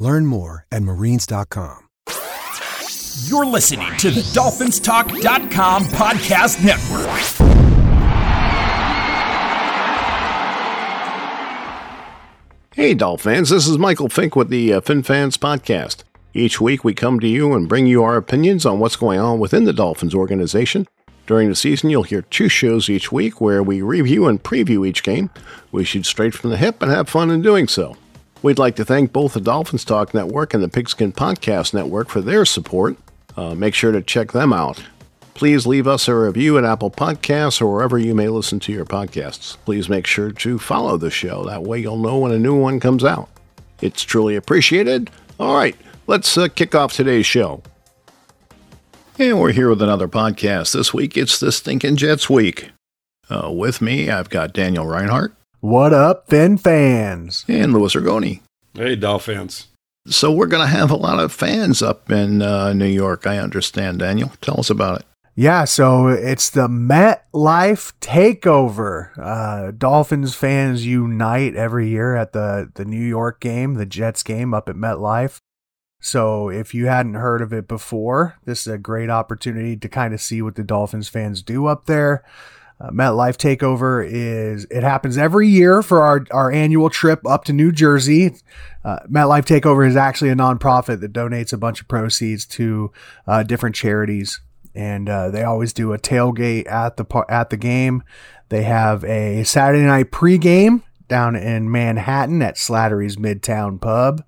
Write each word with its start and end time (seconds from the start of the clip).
Learn 0.00 0.26
more 0.26 0.66
at 0.72 0.82
marines.com. 0.82 1.86
You're 3.26 3.46
listening 3.46 3.96
to 3.98 4.10
the 4.10 4.22
DolphinsTalk.com 4.22 5.84
podcast 5.84 6.64
network. 6.64 7.50
Hey, 12.74 12.94
Dolphins, 12.94 13.50
this 13.50 13.68
is 13.68 13.76
Michael 13.78 14.08
Fink 14.08 14.34
with 14.34 14.48
the 14.48 14.72
uh, 14.72 14.80
FinFans 14.80 15.36
Podcast. 15.36 16.04
Each 16.32 16.60
week 16.60 16.82
we 16.82 16.94
come 16.94 17.20
to 17.20 17.28
you 17.28 17.52
and 17.52 17.68
bring 17.68 17.86
you 17.86 18.02
our 18.02 18.16
opinions 18.16 18.64
on 18.64 18.78
what's 18.78 18.96
going 18.96 19.20
on 19.20 19.38
within 19.38 19.64
the 19.64 19.72
Dolphins 19.74 20.14
organization. 20.14 20.86
During 21.26 21.50
the 21.50 21.54
season, 21.54 21.90
you'll 21.90 22.04
hear 22.04 22.22
two 22.22 22.48
shows 22.48 22.88
each 22.88 23.12
week 23.12 23.40
where 23.40 23.62
we 23.62 23.82
review 23.82 24.26
and 24.26 24.42
preview 24.42 24.88
each 24.88 25.02
game. 25.02 25.28
We 25.72 25.84
shoot 25.84 26.06
straight 26.06 26.32
from 26.32 26.50
the 26.50 26.56
hip 26.56 26.80
and 26.80 26.90
have 26.90 27.08
fun 27.08 27.30
in 27.30 27.42
doing 27.42 27.68
so. 27.68 27.96
We'd 28.42 28.58
like 28.58 28.76
to 28.76 28.84
thank 28.86 29.12
both 29.12 29.34
the 29.34 29.40
Dolphins 29.40 29.84
Talk 29.84 30.14
Network 30.14 30.54
and 30.54 30.62
the 30.62 30.68
Pigskin 30.68 31.12
Podcast 31.12 31.74
Network 31.74 32.08
for 32.08 32.22
their 32.22 32.46
support. 32.46 32.96
Uh, 33.36 33.54
make 33.54 33.74
sure 33.74 33.92
to 33.92 34.00
check 34.00 34.32
them 34.32 34.52
out. 34.52 34.82
Please 35.34 35.66
leave 35.66 35.86
us 35.86 36.08
a 36.08 36.14
review 36.14 36.56
at 36.56 36.64
Apple 36.64 36.90
Podcasts 36.90 37.60
or 37.60 37.70
wherever 37.70 37.98
you 37.98 38.14
may 38.14 38.28
listen 38.28 38.58
to 38.60 38.72
your 38.72 38.86
podcasts. 38.86 39.56
Please 39.64 39.88
make 39.88 40.06
sure 40.06 40.30
to 40.30 40.58
follow 40.58 40.96
the 40.96 41.10
show. 41.10 41.44
That 41.44 41.62
way 41.62 41.80
you'll 41.80 41.98
know 41.98 42.18
when 42.18 42.32
a 42.32 42.38
new 42.38 42.54
one 42.54 42.80
comes 42.80 43.04
out. 43.04 43.28
It's 43.82 44.02
truly 44.02 44.36
appreciated. 44.36 45.10
All 45.38 45.54
right, 45.54 45.76
let's 46.06 46.36
uh, 46.36 46.48
kick 46.48 46.74
off 46.74 46.94
today's 46.94 47.26
show. 47.26 47.62
And 49.18 49.38
we're 49.38 49.52
here 49.52 49.68
with 49.68 49.82
another 49.82 50.08
podcast. 50.08 50.72
This 50.72 50.94
week 50.94 51.16
it's 51.16 51.38
the 51.38 51.52
Stinking 51.52 51.96
Jets 51.96 52.30
Week. 52.30 52.70
Uh, 53.28 53.50
with 53.50 53.80
me, 53.82 54.10
I've 54.10 54.30
got 54.30 54.52
Daniel 54.54 54.86
Rinehart. 54.86 55.32
What 55.60 55.92
up, 55.92 56.26
Fin 56.30 56.56
fans? 56.56 57.44
And 57.46 57.74
Louis 57.74 57.94
Ragone. 57.94 58.40
Hey, 58.72 58.96
Dolphins. 58.96 59.66
So 60.06 60.32
we're 60.32 60.46
going 60.46 60.66
to 60.66 60.74
have 60.74 60.90
a 60.90 60.96
lot 60.96 61.20
of 61.20 61.34
fans 61.34 61.82
up 61.82 62.10
in 62.10 62.40
uh, 62.40 62.72
New 62.72 62.86
York, 62.86 63.26
I 63.26 63.36
understand, 63.36 63.98
Daniel. 63.98 64.32
Tell 64.40 64.58
us 64.58 64.70
about 64.70 65.00
it. 65.00 65.06
Yeah, 65.34 65.66
so 65.66 66.08
it's 66.08 66.48
the 66.48 66.66
MetLife 66.66 67.92
Takeover. 68.00 69.10
Uh, 69.18 69.72
Dolphins 69.72 70.34
fans 70.34 70.86
unite 70.86 71.54
every 71.54 71.90
year 71.90 72.16
at 72.16 72.32
the, 72.32 72.70
the 72.74 72.86
New 72.86 73.04
York 73.06 73.38
game, 73.38 73.74
the 73.74 73.84
Jets 73.84 74.22
game 74.22 74.54
up 74.54 74.66
at 74.66 74.76
MetLife. 74.76 75.40
So 76.00 76.48
if 76.48 76.72
you 76.72 76.86
hadn't 76.86 77.14
heard 77.14 77.42
of 77.42 77.52
it 77.52 77.68
before, 77.68 78.38
this 78.46 78.66
is 78.66 78.72
a 78.72 78.78
great 78.78 79.10
opportunity 79.10 79.76
to 79.76 79.88
kind 79.90 80.14
of 80.14 80.22
see 80.22 80.40
what 80.40 80.54
the 80.54 80.64
Dolphins 80.64 81.10
fans 81.10 81.42
do 81.42 81.66
up 81.66 81.84
there. 81.84 82.24
Uh, 82.80 82.90
MetLife 82.90 83.36
Takeover 83.36 84.06
is 84.08 84.66
it 84.70 84.82
happens 84.82 85.18
every 85.18 85.48
year 85.48 85.82
for 85.82 86.00
our 86.00 86.24
our 86.30 86.50
annual 86.50 86.88
trip 86.88 87.26
up 87.26 87.44
to 87.44 87.52
New 87.52 87.72
Jersey. 87.72 88.34
Uh, 88.84 89.00
MetLife 89.10 89.44
Takeover 89.44 89.86
is 89.86 89.96
actually 89.96 90.30
a 90.30 90.34
nonprofit 90.34 91.00
that 91.00 91.12
donates 91.12 91.52
a 91.52 91.58
bunch 91.58 91.80
of 91.80 91.88
proceeds 91.88 92.46
to 92.46 92.90
uh, 93.26 93.42
different 93.42 93.76
charities, 93.76 94.40
and 94.74 95.08
uh, 95.08 95.30
they 95.30 95.42
always 95.42 95.74
do 95.74 95.92
a 95.92 95.98
tailgate 95.98 96.70
at 96.70 96.96
the 96.96 97.24
at 97.28 97.50
the 97.50 97.58
game. 97.58 98.02
They 98.48 98.62
have 98.62 99.04
a 99.04 99.44
Saturday 99.44 99.84
night 99.84 100.10
pregame 100.10 100.82
down 101.06 101.36
in 101.36 101.70
Manhattan 101.70 102.40
at 102.40 102.56
Slattery's 102.56 103.16
Midtown 103.16 103.80
Pub. 103.80 104.24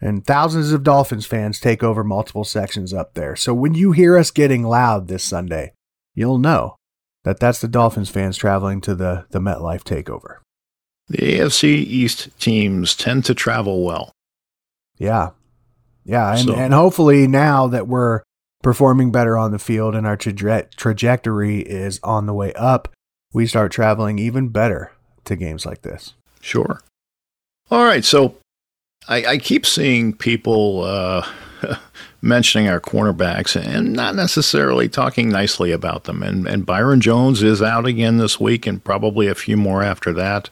And 0.00 0.26
thousands 0.26 0.72
of 0.72 0.82
Dolphins 0.82 1.26
fans 1.26 1.60
take 1.60 1.84
over 1.84 2.02
multiple 2.02 2.42
sections 2.42 2.92
up 2.92 3.14
there. 3.14 3.36
So 3.36 3.54
when 3.54 3.74
you 3.74 3.92
hear 3.92 4.18
us 4.18 4.32
getting 4.32 4.64
loud 4.64 5.06
this 5.06 5.22
Sunday, 5.22 5.74
you'll 6.14 6.38
know 6.38 6.76
that 7.24 7.38
that's 7.40 7.60
the 7.60 7.68
Dolphins 7.68 8.10
fans 8.10 8.36
traveling 8.36 8.80
to 8.82 8.94
the, 8.94 9.26
the 9.30 9.38
MetLife 9.38 9.82
takeover. 9.82 10.38
The 11.08 11.18
AFC 11.18 11.64
East 11.64 12.28
teams 12.40 12.94
tend 12.94 13.24
to 13.26 13.34
travel 13.34 13.84
well. 13.84 14.12
Yeah. 14.98 15.30
Yeah. 16.04 16.30
And, 16.32 16.48
so. 16.48 16.54
and 16.54 16.72
hopefully 16.72 17.26
now 17.26 17.66
that 17.68 17.86
we're 17.86 18.22
performing 18.62 19.10
better 19.10 19.36
on 19.36 19.50
the 19.50 19.58
field 19.58 19.94
and 19.94 20.06
our 20.06 20.16
traje- 20.16 20.70
trajectory 20.76 21.60
is 21.60 22.00
on 22.02 22.26
the 22.26 22.34
way 22.34 22.52
up, 22.54 22.88
we 23.32 23.46
start 23.46 23.72
traveling 23.72 24.18
even 24.18 24.48
better 24.48 24.92
to 25.24 25.36
games 25.36 25.66
like 25.66 25.82
this. 25.82 26.14
Sure. 26.40 26.80
All 27.70 27.84
right. 27.84 28.04
So 28.04 28.36
I, 29.08 29.24
I 29.24 29.38
keep 29.38 29.66
seeing 29.66 30.12
people 30.12 30.82
uh, 30.84 31.26
mentioning 32.22 32.68
our 32.68 32.80
cornerbacks 32.80 33.60
and 33.60 33.92
not 33.92 34.14
necessarily 34.14 34.88
talking 34.88 35.28
nicely 35.28 35.72
about 35.72 36.04
them. 36.04 36.22
And, 36.22 36.46
and 36.46 36.64
Byron 36.64 37.00
Jones 37.00 37.42
is 37.42 37.60
out 37.60 37.84
again 37.84 38.18
this 38.18 38.38
week 38.38 38.66
and 38.66 38.82
probably 38.82 39.26
a 39.26 39.34
few 39.34 39.56
more 39.56 39.82
after 39.82 40.12
that. 40.12 40.48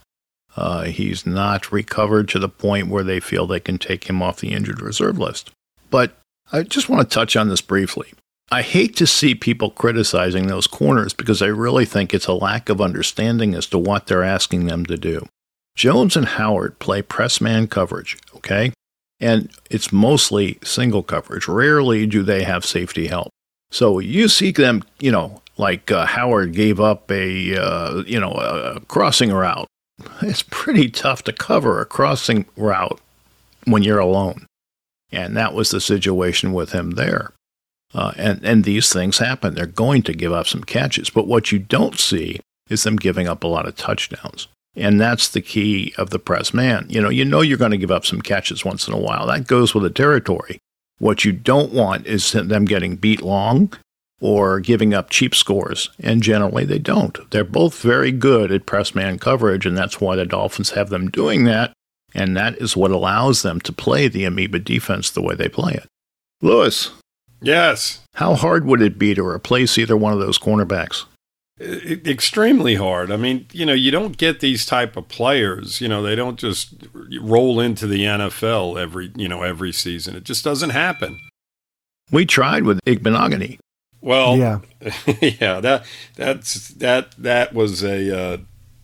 Uh, 0.57 0.83
he's 0.85 1.25
not 1.25 1.71
recovered 1.71 2.29
to 2.29 2.41
the 2.41 2.49
point 2.49 2.89
where 2.89 3.05
they 3.05 3.21
feel 3.21 3.47
they 3.47 3.61
can 3.61 3.79
take 3.79 4.11
him 4.11 4.21
off 4.21 4.41
the 4.41 4.53
injured 4.53 4.83
reserve 4.83 5.17
list. 5.17 5.53
But 5.91 6.19
I 6.53 6.65
just 6.65 6.89
want 6.89 7.09
to 7.09 7.15
touch 7.15 7.37
on 7.37 7.49
this 7.49 7.61
briefly. 7.61 8.13
I 8.51 8.63
hate 8.63 8.97
to 8.97 9.07
see 9.07 9.37
people 9.37 9.71
criticizing 9.71 10.49
those 10.49 10.67
corners 10.67 11.15
because 11.15 11.41
I 11.41 11.47
really 11.47 11.85
think 11.85 12.13
it's 12.13 12.27
a 12.27 12.33
lack 12.33 12.69
of 12.69 12.81
understanding 12.81 13.55
as 13.55 13.67
to 13.69 13.79
what 13.79 14.09
they're 14.09 14.25
asking 14.25 14.67
them 14.67 14.85
to 14.87 14.97
do. 14.97 15.27
Jones 15.77 16.17
and 16.17 16.27
Howard 16.27 16.81
play 16.81 17.01
press 17.01 17.41
man 17.41 17.69
coverage, 17.69 18.19
okay? 18.35 18.73
And 19.21 19.51
it's 19.71 19.93
mostly 19.93 20.59
single 20.65 21.03
coverage. 21.03 21.47
Rarely 21.47 22.07
do 22.07 22.23
they 22.23 22.43
have 22.43 22.65
safety 22.65 23.07
help. 23.09 23.29
So 23.71 23.99
you 23.99 24.29
see 24.29 24.51
them, 24.51 24.83
you 24.99 25.13
know, 25.13 25.43
like 25.59 25.91
uh, 25.91 26.07
Howard 26.07 26.55
gave 26.55 26.81
up 26.81 27.11
a, 27.11 27.57
uh, 27.57 28.03
you 28.07 28.19
know, 28.19 28.33
a 28.33 28.81
crossing 28.89 29.31
route. 29.33 29.67
It's 30.23 30.43
pretty 30.43 30.89
tough 30.89 31.23
to 31.25 31.33
cover 31.33 31.81
a 31.81 31.87
crossing 31.87 32.47
route 32.57 32.99
when 33.67 33.83
you're 33.83 33.99
alone. 33.99 34.47
And 35.13 35.37
that 35.37 35.55
was 35.55 35.71
the 35.71 35.81
situation 35.81 36.53
with 36.53 36.73
him 36.73 36.93
there. 36.93 37.33
Uh, 37.93 38.13
and, 38.17 38.43
and 38.45 38.65
these 38.65 38.93
things 38.93 39.19
happen. 39.19 39.55
They're 39.55 39.67
going 39.67 40.03
to 40.05 40.15
give 40.15 40.33
up 40.33 40.47
some 40.47 40.63
catches. 40.63 41.11
But 41.11 41.27
what 41.27 41.53
you 41.53 41.59
don't 41.59 41.99
see 41.99 42.41
is 42.69 42.85
them 42.85 42.97
giving 42.97 43.29
up 43.29 43.45
a 43.45 43.49
lot 43.49 43.67
of 43.67 43.77
touchdowns. 43.77 44.49
And 44.77 45.01
that's 45.01 45.29
the 45.29 45.41
key 45.41 45.93
of 45.99 46.11
the 46.11 46.19
press 46.19 46.55
man. 46.55 46.87
You 46.89 47.01
know, 47.01 47.09
you 47.09 47.25
know 47.25 47.41
you're 47.41 47.59
going 47.59 47.73
to 47.73 47.77
give 47.77 47.91
up 47.91 48.07
some 48.07 48.23
catches 48.23 48.65
once 48.65 48.87
in 48.87 48.95
a 48.95 48.99
while. 48.99 49.27
That 49.27 49.47
goes 49.47 49.75
with 49.75 49.83
the 49.83 49.91
territory. 49.91 50.59
What 50.99 51.25
you 51.25 51.33
don't 51.33 51.73
want 51.73 52.07
is 52.07 52.33
them 52.33 52.67
getting 52.67 52.97
beat 52.97 53.23
long 53.23 53.73
or 54.21 54.61
giving 54.61 54.95
up 54.95 55.11
cheap 55.11 55.35
scores. 55.35 55.91
And 55.99 56.23
generally 56.23 56.65
they 56.65 56.79
don't. 56.79 57.19
They're 57.31 57.43
both 57.43 57.81
very 57.81 58.13
good 58.13 58.53
at 58.53 58.67
press 58.67 58.95
man 58.95 59.19
coverage, 59.19 59.67
and 59.67 59.77
that's 59.77 60.01
why 60.01 60.15
the 60.17 60.27
Dolphins 60.27 60.71
have 60.71 60.91
them 60.91 61.11
doing 61.11 61.45
that. 61.45 61.73
And 62.15 62.37
that 62.37 62.57
is 62.59 62.77
what 62.77 62.91
allows 62.91 63.43
them 63.43 63.61
to 63.61 63.73
play 63.73 64.09
the 64.09 64.25
amoeba 64.25 64.59
defense 64.59 65.11
the 65.11 65.23
way 65.23 65.35
they 65.35 65.49
play 65.49 65.75
it. 65.75 65.87
Louis. 66.43 66.91
Yes. 67.43 68.01
How 68.15 68.35
hard 68.35 68.67
would 68.67 68.83
it 68.83 68.99
be 68.99 69.15
to 69.15 69.25
replace 69.25 69.79
either 69.79 69.97
one 69.97 70.13
of 70.13 70.19
those 70.19 70.39
cornerbacks? 70.39 71.07
Extremely 71.61 72.77
hard. 72.77 73.11
I 73.11 73.17
mean, 73.17 73.47
you 73.53 73.67
know, 73.67 73.75
you 73.75 73.91
don't 73.91 74.17
get 74.17 74.41
these 74.41 74.65
type 74.65 74.97
of 74.97 75.09
players. 75.09 75.81
You 75.81 75.89
know, 75.89 76.03
they 76.03 76.17
don't 76.17 76.39
just 76.39 76.75
roll 77.21 77.61
into 77.61 77.87
the 77.87 78.05
NFL 78.05 78.81
every 78.81 79.13
you 79.15 79.29
know 79.29 79.43
every 79.43 79.73
season. 79.73 80.17
It 80.17 80.25
just 80.25 80.45
doesn't 80.45 80.71
happen. 80.71 81.19
We 82.11 82.27
tried 82.27 82.65
with 82.65 82.81
Igbinoghene. 82.85 83.59
Well, 84.01 84.37
yeah, 84.37 84.61
yeah. 85.21 85.61
That 85.61 85.85
that's 86.17 86.69
that 86.69 87.13
that 87.19 87.53
was 87.53 87.85
a 87.85 88.19
uh, 88.19 88.39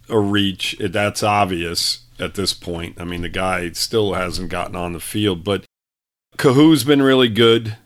a 0.08 0.18
reach. 0.18 0.76
That's 0.78 1.22
obvious 1.22 2.04
at 2.18 2.34
this 2.34 2.52
point. 2.52 3.00
I 3.00 3.04
mean, 3.04 3.22
the 3.22 3.28
guy 3.28 3.70
still 3.72 4.14
hasn't 4.14 4.50
gotten 4.50 4.76
on 4.76 4.92
the 4.92 5.00
field, 5.00 5.44
but 5.44 5.64
Kohou's 6.36 6.84
been 6.84 7.02
really 7.02 7.28
good 7.28 7.76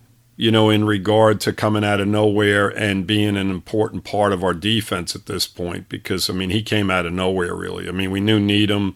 you 0.41 0.51
know, 0.51 0.71
in 0.71 0.85
regard 0.85 1.39
to 1.39 1.53
coming 1.53 1.85
out 1.85 2.01
of 2.01 2.09
nowhere 2.09 2.69
and 2.69 3.07
being 3.07 3.37
an 3.37 3.51
important 3.51 4.05
part 4.05 4.33
of 4.33 4.43
our 4.43 4.55
defense 4.55 5.15
at 5.15 5.27
this 5.27 5.47
point. 5.47 5.87
Because, 5.91 6.31
I 6.31 6.33
mean, 6.33 6.49
he 6.49 6.63
came 6.63 6.91
out 6.91 7.05
of 7.05 7.13
nowhere, 7.13 7.55
really. 7.55 7.87
I 7.87 7.93
mean, 7.93 8.11
we 8.11 8.21
knew 8.21 8.41
Needham 8.41 8.95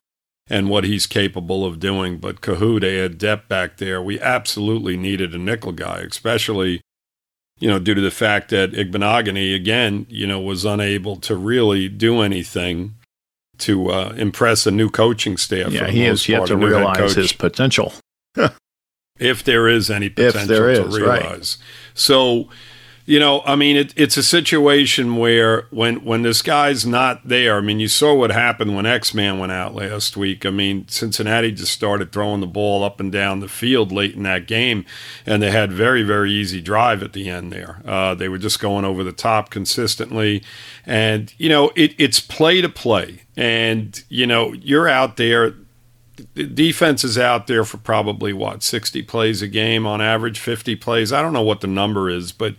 and 0.48 0.70
what 0.70 0.84
he's 0.84 1.06
capable 1.06 1.66
of 1.66 1.78
doing, 1.78 2.16
but 2.16 2.40
Kohou, 2.40 2.80
they 2.80 2.96
had 2.96 3.18
depth 3.18 3.46
back 3.46 3.76
there. 3.76 4.00
We 4.00 4.18
absolutely 4.20 4.96
needed 4.96 5.34
a 5.34 5.38
nickel 5.38 5.72
guy, 5.72 5.98
especially, 6.08 6.80
you 7.58 7.68
know, 7.68 7.78
due 7.78 7.94
to 7.94 8.00
the 8.00 8.10
fact 8.10 8.48
that 8.48 8.72
Igbinoghene, 8.72 9.54
again, 9.54 10.06
you 10.08 10.26
know, 10.26 10.40
was 10.40 10.64
unable 10.64 11.16
to 11.16 11.36
really 11.36 11.90
do 11.90 12.22
anything 12.22 12.94
to 13.58 13.90
uh, 13.90 14.14
impress 14.16 14.66
a 14.66 14.70
new 14.70 14.88
coaching 14.88 15.36
staff. 15.36 15.72
Yeah, 15.72 15.88
he 15.88 16.00
has 16.04 16.26
yet 16.26 16.46
to 16.46 16.56
realize 16.56 17.14
his 17.14 17.34
potential. 17.34 17.92
if 19.18 19.44
there 19.44 19.68
is 19.68 19.90
any 19.90 20.08
potential 20.08 20.40
if 20.42 20.48
there 20.48 20.70
is, 20.70 20.78
to 20.78 20.86
realize. 20.86 21.58
Right. 21.58 21.58
So 21.94 22.48
you 23.06 23.20
know, 23.20 23.42
I 23.44 23.54
mean, 23.54 23.76
it, 23.76 23.92
it's 23.96 24.16
a 24.16 24.22
situation 24.22 25.16
where 25.16 25.66
when 25.70 26.04
when 26.04 26.22
this 26.22 26.40
guy's 26.40 26.86
not 26.86 27.28
there, 27.28 27.58
I 27.58 27.60
mean, 27.60 27.78
you 27.78 27.88
saw 27.88 28.14
what 28.14 28.30
happened 28.30 28.74
when 28.74 28.86
X 28.86 29.12
Man 29.12 29.38
went 29.38 29.52
out 29.52 29.74
last 29.74 30.16
week. 30.16 30.46
I 30.46 30.50
mean, 30.50 30.88
Cincinnati 30.88 31.52
just 31.52 31.72
started 31.72 32.12
throwing 32.12 32.40
the 32.40 32.46
ball 32.46 32.82
up 32.82 33.00
and 33.00 33.12
down 33.12 33.40
the 33.40 33.48
field 33.48 33.92
late 33.92 34.14
in 34.14 34.22
that 34.22 34.46
game, 34.46 34.86
and 35.26 35.42
they 35.42 35.50
had 35.50 35.70
very 35.70 36.02
very 36.02 36.32
easy 36.32 36.62
drive 36.62 37.02
at 37.02 37.12
the 37.12 37.28
end 37.28 37.52
there. 37.52 37.82
Uh, 37.84 38.14
they 38.14 38.28
were 38.28 38.38
just 38.38 38.58
going 38.58 38.86
over 38.86 39.04
the 39.04 39.12
top 39.12 39.50
consistently, 39.50 40.42
and 40.86 41.34
you 41.36 41.50
know, 41.50 41.72
it, 41.76 41.94
it's 41.98 42.20
play 42.20 42.62
to 42.62 42.70
play, 42.70 43.20
and 43.36 44.02
you 44.08 44.26
know, 44.26 44.54
you're 44.54 44.88
out 44.88 45.18
there 45.18 45.54
the 46.34 46.44
defense 46.44 47.04
is 47.04 47.18
out 47.18 47.46
there 47.46 47.64
for 47.64 47.78
probably 47.78 48.32
what 48.32 48.62
60 48.62 49.02
plays 49.02 49.42
a 49.42 49.48
game 49.48 49.86
on 49.86 50.00
average 50.00 50.38
50 50.38 50.76
plays? 50.76 51.12
I 51.12 51.22
don't 51.22 51.32
know 51.32 51.42
what 51.42 51.60
the 51.60 51.66
number 51.66 52.08
is 52.08 52.32
but 52.32 52.54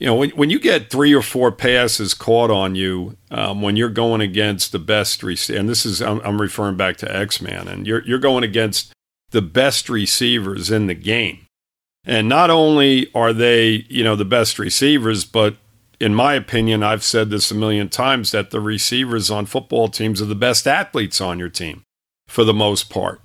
you 0.00 0.06
know, 0.06 0.14
when, 0.14 0.30
when 0.30 0.48
you 0.48 0.58
get 0.58 0.88
three 0.88 1.14
or 1.14 1.20
four 1.20 1.52
passes 1.52 2.14
caught 2.14 2.50
on 2.50 2.74
you 2.74 3.18
um, 3.30 3.60
when 3.60 3.76
you're 3.76 3.90
going 3.90 4.22
against 4.22 4.72
the 4.72 4.78
best 4.78 5.22
receiver, 5.22 5.58
and 5.58 5.68
this 5.68 5.84
is 5.84 6.00
I'm, 6.00 6.20
I'm 6.20 6.40
referring 6.40 6.78
back 6.78 6.96
to 6.98 7.14
X 7.16 7.42
Man, 7.42 7.68
and 7.68 7.86
you're 7.86 8.02
you're 8.06 8.18
going 8.18 8.42
against 8.42 8.94
the 9.30 9.42
best 9.42 9.90
receivers 9.90 10.70
in 10.70 10.86
the 10.86 10.94
game, 10.94 11.44
and 12.06 12.30
not 12.30 12.48
only 12.48 13.10
are 13.14 13.34
they 13.34 13.84
you 13.90 14.02
know 14.02 14.16
the 14.16 14.24
best 14.24 14.58
receivers, 14.58 15.26
but 15.26 15.56
in 16.00 16.14
my 16.14 16.32
opinion, 16.32 16.82
I've 16.82 17.04
said 17.04 17.28
this 17.28 17.50
a 17.50 17.54
million 17.54 17.90
times 17.90 18.30
that 18.30 18.52
the 18.52 18.60
receivers 18.60 19.30
on 19.30 19.44
football 19.44 19.88
teams 19.88 20.22
are 20.22 20.26
the 20.26 20.34
best 20.34 20.66
athletes 20.66 21.20
on 21.20 21.38
your 21.38 21.50
team 21.50 21.82
for 22.30 22.44
the 22.44 22.54
most 22.54 22.88
part. 22.88 23.20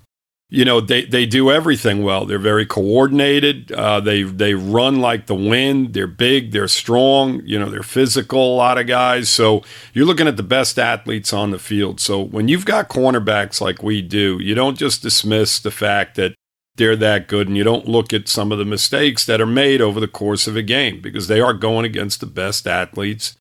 You 0.48 0.64
know 0.64 0.80
they, 0.80 1.04
they 1.04 1.26
do 1.26 1.50
everything 1.50 2.04
well. 2.04 2.24
They're 2.24 2.38
very 2.38 2.66
coordinated. 2.66 3.72
Uh, 3.72 3.98
they 3.98 4.22
they 4.22 4.54
run 4.54 5.00
like 5.00 5.26
the 5.26 5.34
wind. 5.34 5.92
They're 5.92 6.06
big. 6.06 6.52
They're 6.52 6.68
strong. 6.68 7.42
You 7.44 7.58
know 7.58 7.68
they're 7.68 7.82
physical 7.82 8.54
a 8.54 8.56
lot 8.56 8.78
of 8.78 8.86
guys. 8.86 9.28
So 9.28 9.62
you're 9.92 10.06
looking 10.06 10.28
at 10.28 10.36
the 10.36 10.44
best 10.44 10.78
athletes 10.78 11.32
on 11.32 11.50
the 11.50 11.58
field. 11.58 11.98
So 11.98 12.20
when 12.22 12.46
you've 12.46 12.64
got 12.64 12.88
cornerbacks 12.88 13.60
like 13.60 13.82
we 13.82 14.02
do 14.02 14.38
you 14.40 14.54
don't 14.54 14.78
just 14.78 15.02
dismiss 15.02 15.58
the 15.58 15.72
fact 15.72 16.14
that 16.14 16.34
they're 16.76 16.94
that 16.94 17.26
good 17.26 17.48
and 17.48 17.56
you 17.56 17.64
don't 17.64 17.88
look 17.88 18.12
at 18.12 18.28
some 18.28 18.52
of 18.52 18.58
the 18.58 18.64
mistakes 18.64 19.26
that 19.26 19.40
are 19.40 19.46
made 19.46 19.80
over 19.80 19.98
the 19.98 20.06
course 20.06 20.46
of 20.46 20.54
a 20.54 20.62
game 20.62 21.00
because 21.00 21.26
they 21.26 21.40
are 21.40 21.54
going 21.54 21.84
against 21.84 22.20
the 22.20 22.26
best 22.26 22.68
athletes 22.68 23.34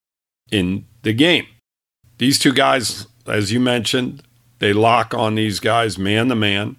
in 0.52 0.86
the 1.04 1.14
game. 1.14 1.46
These 2.18 2.40
two 2.40 2.54
guys 2.54 3.06
as 3.28 3.52
you 3.52 3.60
mentioned 3.60 4.24
they 4.60 4.74
lock 4.74 5.14
on 5.14 5.36
these 5.36 5.60
guys 5.60 5.98
man 5.98 6.30
to 6.30 6.36
man 6.36 6.78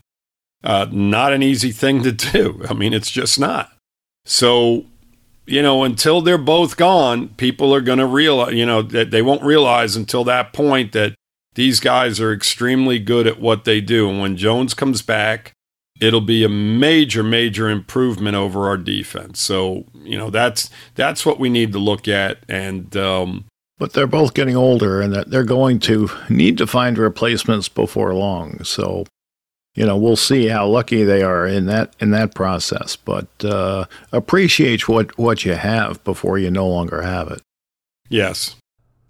uh, 0.67 0.87
not 0.91 1.33
an 1.33 1.43
easy 1.43 1.71
thing 1.71 2.03
to 2.03 2.13
do. 2.13 2.65
I 2.69 2.75
mean, 2.75 2.93
it's 2.93 3.11
just 3.11 3.39
not. 3.39 3.73
So, 4.25 4.85
you 5.47 5.63
know, 5.63 5.85
until 5.85 6.21
they're 6.21 6.39
both 6.39 6.77
gone, 6.77 7.29
people 7.37 7.73
are 7.73 7.81
going 7.81 8.01
to 8.01 8.07
realize, 8.07 8.55
you 8.55 8.67
know, 8.67 8.83
that 8.83 9.13
they 9.13 9.23
won't 9.23 9.45
realize 9.45 9.95
until 9.95 10.25
that 10.25 10.53
point 10.53 10.91
that 10.93 11.15
these 11.55 11.79
guys 11.79 12.21
are 12.21 12.33
extremely 12.33 12.99
good 12.99 13.29
at 13.29 13.41
what 13.41 13.65
they 13.65 13.81
do. 13.81 14.11
And 14.11 14.21
when 14.21 14.37
Jones 14.37 14.75
comes 14.75 15.03
back, 15.03 15.53
it'll 16.01 16.21
be 16.21 16.43
a 16.43 16.49
major, 16.49 17.23
major 17.23 17.71
improvement 17.71 18.35
over 18.35 18.67
our 18.67 18.77
defense. 18.77 19.41
So, 19.41 19.85
you 19.95 20.19
know, 20.19 20.31
that's 20.31 20.69
that's 20.97 21.25
what 21.25 21.39
we 21.39 21.49
need 21.49 21.73
to 21.73 21.79
look 21.79 22.09
at. 22.09 22.39
And 22.49 22.95
um, 22.97 23.45
but 23.79 23.93
they're 23.93 24.07
both 24.07 24.35
getting 24.35 24.57
older, 24.57 25.01
and 25.01 25.13
that 25.13 25.31
they're 25.31 25.45
going 25.45 25.79
to 25.81 26.11
need 26.29 26.59
to 26.59 26.67
find 26.67 26.99
replacements 26.99 27.69
before 27.69 28.15
long. 28.15 28.65
So 28.65 29.05
you 29.77 29.85
know, 29.85 29.97
we'll 29.97 30.17
see 30.17 30.49
how 30.49 30.67
lucky 30.67 31.05
they 31.05 31.23
are 31.23 31.47
in 31.47 31.67
that 31.67 31.95
in 32.01 32.11
that 32.11 32.35
process. 32.35 32.97
But 32.97 33.29
uh, 33.45 33.85
appreciate 34.11 34.89
what 34.89 35.17
what 35.19 35.45
you 35.45 35.53
have 35.53 36.03
before 36.03 36.39
you 36.39 36.51
no 36.51 36.67
longer 36.67 37.03
have 37.03 37.29
it. 37.31 37.43
Yes. 38.09 38.57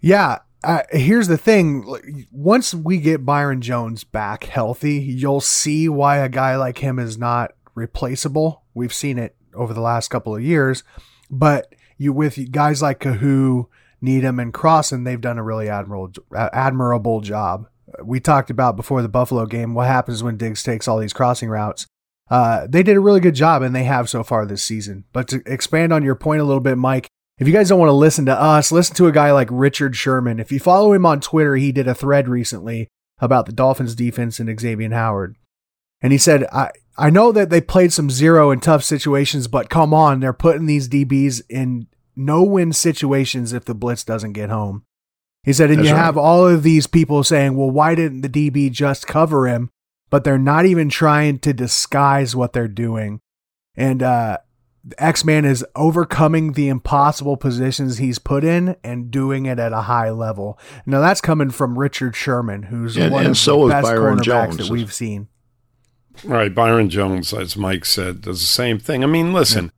Yeah. 0.01 0.39
Uh, 0.63 0.81
here's 0.91 1.29
the 1.29 1.37
thing: 1.37 2.27
once 2.31 2.73
we 2.73 2.97
get 2.99 3.25
Byron 3.25 3.61
Jones 3.61 4.03
back 4.03 4.43
healthy, 4.43 4.95
you'll 4.95 5.39
see 5.39 5.87
why 5.87 6.17
a 6.17 6.29
guy 6.29 6.57
like 6.57 6.79
him 6.79 6.99
is 6.99 7.17
not 7.17 7.53
replaceable. 7.73 8.63
We've 8.73 8.93
seen 8.93 9.17
it 9.17 9.35
over 9.53 9.73
the 9.73 9.81
last 9.81 10.09
couple 10.09 10.35
of 10.35 10.43
years, 10.43 10.83
but 11.31 11.73
you 11.97 12.11
with 12.11 12.51
guys 12.51 12.81
like 12.81 12.99
Kohou, 12.99 13.67
Needham, 14.01 14.39
and 14.39 14.53
Crossen, 14.53 15.05
they've 15.05 15.19
done 15.19 15.37
a 15.37 15.43
really 15.43 15.69
admirable 15.69 16.11
admirable 16.33 17.21
job 17.21 17.67
we 18.03 18.19
talked 18.19 18.49
about 18.49 18.75
before 18.75 19.01
the 19.01 19.09
Buffalo 19.09 19.45
game 19.45 19.73
what 19.73 19.87
happens 19.87 20.23
when 20.23 20.37
Diggs 20.37 20.63
takes 20.63 20.87
all 20.87 20.99
these 20.99 21.13
crossing 21.13 21.49
routes. 21.49 21.87
Uh, 22.29 22.67
they 22.67 22.83
did 22.83 22.97
a 22.97 23.01
really 23.01 23.21
good 23.21 23.35
job, 23.35 23.61
and 23.61 23.73
they 23.73 23.85
have 23.85 24.09
so 24.09 24.23
far 24.23 24.45
this 24.45 24.63
season. 24.63 25.05
But 25.13 25.29
to 25.29 25.41
expand 25.45 25.93
on 25.93 26.03
your 26.03 26.15
point 26.15 26.41
a 26.41 26.43
little 26.43 26.61
bit, 26.61 26.77
Mike, 26.77 27.07
if 27.39 27.47
you 27.47 27.53
guys 27.53 27.69
don't 27.69 27.79
want 27.79 27.89
to 27.89 27.93
listen 27.93 28.25
to 28.25 28.39
us, 28.39 28.71
listen 28.71 28.95
to 28.97 29.07
a 29.07 29.13
guy 29.13 29.31
like 29.31 29.47
Richard 29.49 29.95
Sherman. 29.95 30.39
If 30.39 30.51
you 30.51 30.59
follow 30.59 30.91
him 30.91 31.05
on 31.05 31.21
Twitter, 31.21 31.55
he 31.55 31.71
did 31.71 31.87
a 31.87 31.95
thread 31.95 32.27
recently 32.27 32.89
about 33.19 33.45
the 33.45 33.53
Dolphins 33.53 33.95
defense 33.95 34.39
and 34.39 34.59
Xavier 34.59 34.89
Howard. 34.89 35.37
And 36.01 36.11
he 36.11 36.17
said, 36.17 36.45
I, 36.51 36.71
I 36.97 37.09
know 37.09 37.31
that 37.31 37.49
they 37.49 37.61
played 37.61 37.93
some 37.93 38.09
zero 38.09 38.51
in 38.51 38.59
tough 38.59 38.83
situations, 38.83 39.47
but 39.47 39.69
come 39.69 39.93
on, 39.93 40.19
they're 40.19 40.33
putting 40.33 40.65
these 40.65 40.89
DBs 40.89 41.41
in 41.49 41.87
no 42.17 42.43
win 42.43 42.73
situations 42.73 43.53
if 43.53 43.65
the 43.65 43.75
blitz 43.75 44.03
doesn't 44.03 44.33
get 44.33 44.49
home. 44.49 44.83
He 45.43 45.53
said, 45.53 45.69
and 45.69 45.79
That's 45.79 45.89
you 45.89 45.95
right. 45.95 46.03
have 46.03 46.17
all 46.17 46.45
of 46.45 46.63
these 46.63 46.87
people 46.87 47.23
saying, 47.23 47.55
well, 47.55 47.69
why 47.69 47.95
didn't 47.95 48.21
the 48.21 48.29
DB 48.29 48.71
just 48.71 49.07
cover 49.07 49.47
him? 49.47 49.69
But 50.09 50.23
they're 50.23 50.37
not 50.37 50.65
even 50.65 50.89
trying 50.89 51.39
to 51.39 51.53
disguise 51.53 52.35
what 52.35 52.53
they're 52.53 52.67
doing. 52.67 53.21
And 53.75 54.01
uh, 54.01 54.39
X 54.97 55.23
Man 55.23 55.45
is 55.45 55.65
overcoming 55.75 56.53
the 56.53 56.69
impossible 56.69 57.37
positions 57.37 57.97
he's 57.97 58.19
put 58.19 58.43
in 58.43 58.75
and 58.83 59.11
doing 59.11 59.45
it 59.45 59.59
at 59.59 59.73
a 59.73 59.81
high 59.81 60.09
level. 60.09 60.57
Now 60.85 61.01
that's 61.01 61.21
coming 61.21 61.49
from 61.49 61.77
Richard 61.77 62.15
Sherman, 62.15 62.63
who's 62.63 62.97
and, 62.97 63.11
one 63.11 63.23
and 63.23 63.31
of 63.31 63.37
so 63.37 63.67
the 63.67 63.73
best 63.73 63.85
Byron 63.85 64.17
cornerbacks 64.17 64.23
Jones. 64.23 64.57
that 64.57 64.69
we've 64.69 64.93
seen. 64.93 65.27
Right, 66.23 66.53
Byron 66.53 66.89
Jones, 66.89 67.33
as 67.33 67.55
Mike 67.55 67.85
said, 67.85 68.21
does 68.21 68.41
the 68.41 68.47
same 68.47 68.79
thing. 68.79 69.03
I 69.03 69.07
mean, 69.07 69.33
listen, 69.33 69.71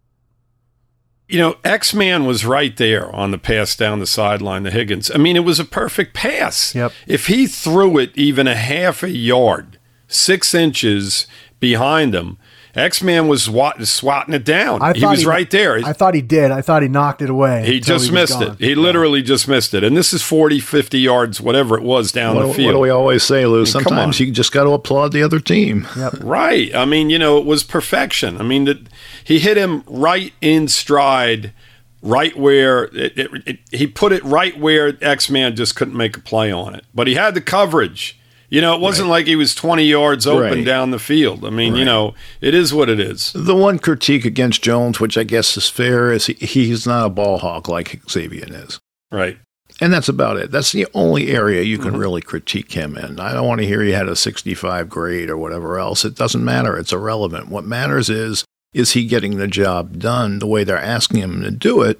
you 1.29 1.37
know, 1.37 1.57
X 1.63 1.93
Man 1.93 2.25
was 2.25 2.43
right 2.43 2.75
there 2.75 3.13
on 3.15 3.29
the 3.29 3.37
pass 3.37 3.75
down 3.75 3.99
the 3.99 4.07
sideline 4.07 4.63
to 4.63 4.71
Higgins. 4.71 5.11
I 5.11 5.17
mean, 5.17 5.35
it 5.35 5.45
was 5.45 5.59
a 5.59 5.65
perfect 5.65 6.15
pass. 6.15 6.73
Yep. 6.73 6.91
If 7.07 7.27
he 7.27 7.45
threw 7.45 7.99
it 7.99 8.11
even 8.15 8.47
a 8.47 8.55
half 8.55 9.03
a 9.03 9.09
yard, 9.09 9.77
six 10.07 10.55
inches 10.55 11.27
behind 11.59 12.15
him, 12.15 12.39
X 12.75 13.03
Man 13.03 13.27
was 13.27 13.43
swatting 13.43 14.33
it 14.33 14.43
down. 14.43 14.81
I 14.81 14.93
he 14.93 15.05
was 15.05 15.21
he, 15.21 15.25
right 15.25 15.49
there. 15.49 15.75
I 15.85 15.93
thought 15.93 16.15
he 16.15 16.21
did. 16.21 16.49
I 16.49 16.61
thought 16.61 16.81
he 16.81 16.87
knocked 16.87 17.21
it 17.21 17.29
away. 17.29 17.65
He 17.65 17.79
just 17.79 18.07
he 18.07 18.11
missed 18.11 18.39
gone. 18.39 18.51
it. 18.53 18.59
He 18.59 18.69
yeah. 18.71 18.75
literally 18.75 19.21
just 19.21 19.47
missed 19.47 19.73
it. 19.73 19.83
And 19.83 19.97
this 19.97 20.13
is 20.13 20.23
40, 20.23 20.59
50 20.59 20.99
yards, 20.99 21.41
whatever 21.41 21.77
it 21.77 21.83
was 21.83 22.11
down 22.11 22.35
what, 22.35 22.47
the 22.47 22.53
field. 22.53 22.67
What 22.67 22.73
do 22.73 22.79
we 22.79 22.89
always 22.89 23.23
say, 23.23 23.45
Lou? 23.45 23.57
I 23.57 23.57
mean, 23.57 23.65
Sometimes 23.67 24.19
you 24.19 24.31
just 24.31 24.51
got 24.51 24.63
to 24.63 24.71
applaud 24.71 25.11
the 25.11 25.23
other 25.23 25.39
team. 25.39 25.87
Yep. 25.95 26.15
right. 26.21 26.73
I 26.73 26.85
mean, 26.85 27.09
you 27.09 27.19
know, 27.19 27.37
it 27.37 27.45
was 27.45 27.63
perfection. 27.63 28.39
I 28.39 28.43
mean, 28.43 28.65
the, 28.65 28.81
he 29.29 29.37
hit 29.37 29.57
him 29.57 29.83
right 29.85 30.33
in 30.41 30.67
stride 30.67 31.53
right 32.01 32.35
where 32.35 32.85
it, 32.85 33.15
it, 33.15 33.29
it, 33.45 33.59
he 33.69 33.85
put 33.85 34.11
it 34.11 34.23
right 34.23 34.57
where 34.59 34.97
X 35.01 35.29
Man 35.29 35.55
just 35.55 35.75
couldn't 35.75 35.95
make 35.95 36.17
a 36.17 36.19
play 36.19 36.51
on 36.51 36.73
it. 36.73 36.83
But 36.95 37.05
he 37.05 37.13
had 37.13 37.35
the 37.35 37.41
coverage. 37.41 38.19
You 38.49 38.59
know, 38.59 38.73
it 38.73 38.81
wasn't 38.81 39.05
right. 39.05 39.17
like 39.17 39.27
he 39.27 39.35
was 39.35 39.53
20 39.53 39.83
yards 39.83 40.25
open 40.25 40.41
right. 40.41 40.65
down 40.65 40.89
the 40.89 40.97
field. 40.97 41.45
I 41.45 41.51
mean, 41.51 41.73
right. 41.73 41.79
you 41.79 41.85
know, 41.85 42.15
it 42.41 42.55
is 42.55 42.73
what 42.73 42.89
it 42.89 42.99
is. 42.99 43.31
The 43.33 43.55
one 43.55 43.77
critique 43.77 44.25
against 44.25 44.63
Jones, 44.63 44.99
which 44.99 45.15
I 45.15 45.23
guess 45.23 45.55
is 45.55 45.69
fair, 45.69 46.11
is 46.11 46.25
he, 46.25 46.33
he's 46.33 46.87
not 46.87 47.05
a 47.05 47.09
ball 47.11 47.37
hawk 47.37 47.67
like 47.67 48.01
Xavier 48.09 48.47
is. 48.49 48.79
Right. 49.11 49.37
And 49.79 49.93
that's 49.93 50.09
about 50.09 50.37
it. 50.37 50.49
That's 50.49 50.71
the 50.71 50.87
only 50.95 51.27
area 51.27 51.61
you 51.61 51.77
can 51.77 51.91
mm-hmm. 51.91 51.99
really 51.99 52.21
critique 52.23 52.71
him 52.71 52.97
in. 52.97 53.19
I 53.19 53.33
don't 53.33 53.47
want 53.47 53.61
to 53.61 53.67
hear 53.67 53.83
he 53.83 53.91
had 53.91 54.09
a 54.09 54.15
65 54.15 54.89
grade 54.89 55.29
or 55.29 55.37
whatever 55.37 55.77
else. 55.77 56.03
It 56.03 56.15
doesn't 56.15 56.43
matter. 56.43 56.75
It's 56.75 56.91
irrelevant. 56.91 57.49
What 57.49 57.65
matters 57.65 58.09
is 58.09 58.43
is 58.73 58.91
he 58.93 59.05
getting 59.05 59.37
the 59.37 59.47
job 59.47 59.99
done 59.99 60.39
the 60.39 60.47
way 60.47 60.63
they're 60.63 60.77
asking 60.77 61.19
him 61.19 61.41
to 61.41 61.51
do 61.51 61.81
it? 61.81 61.99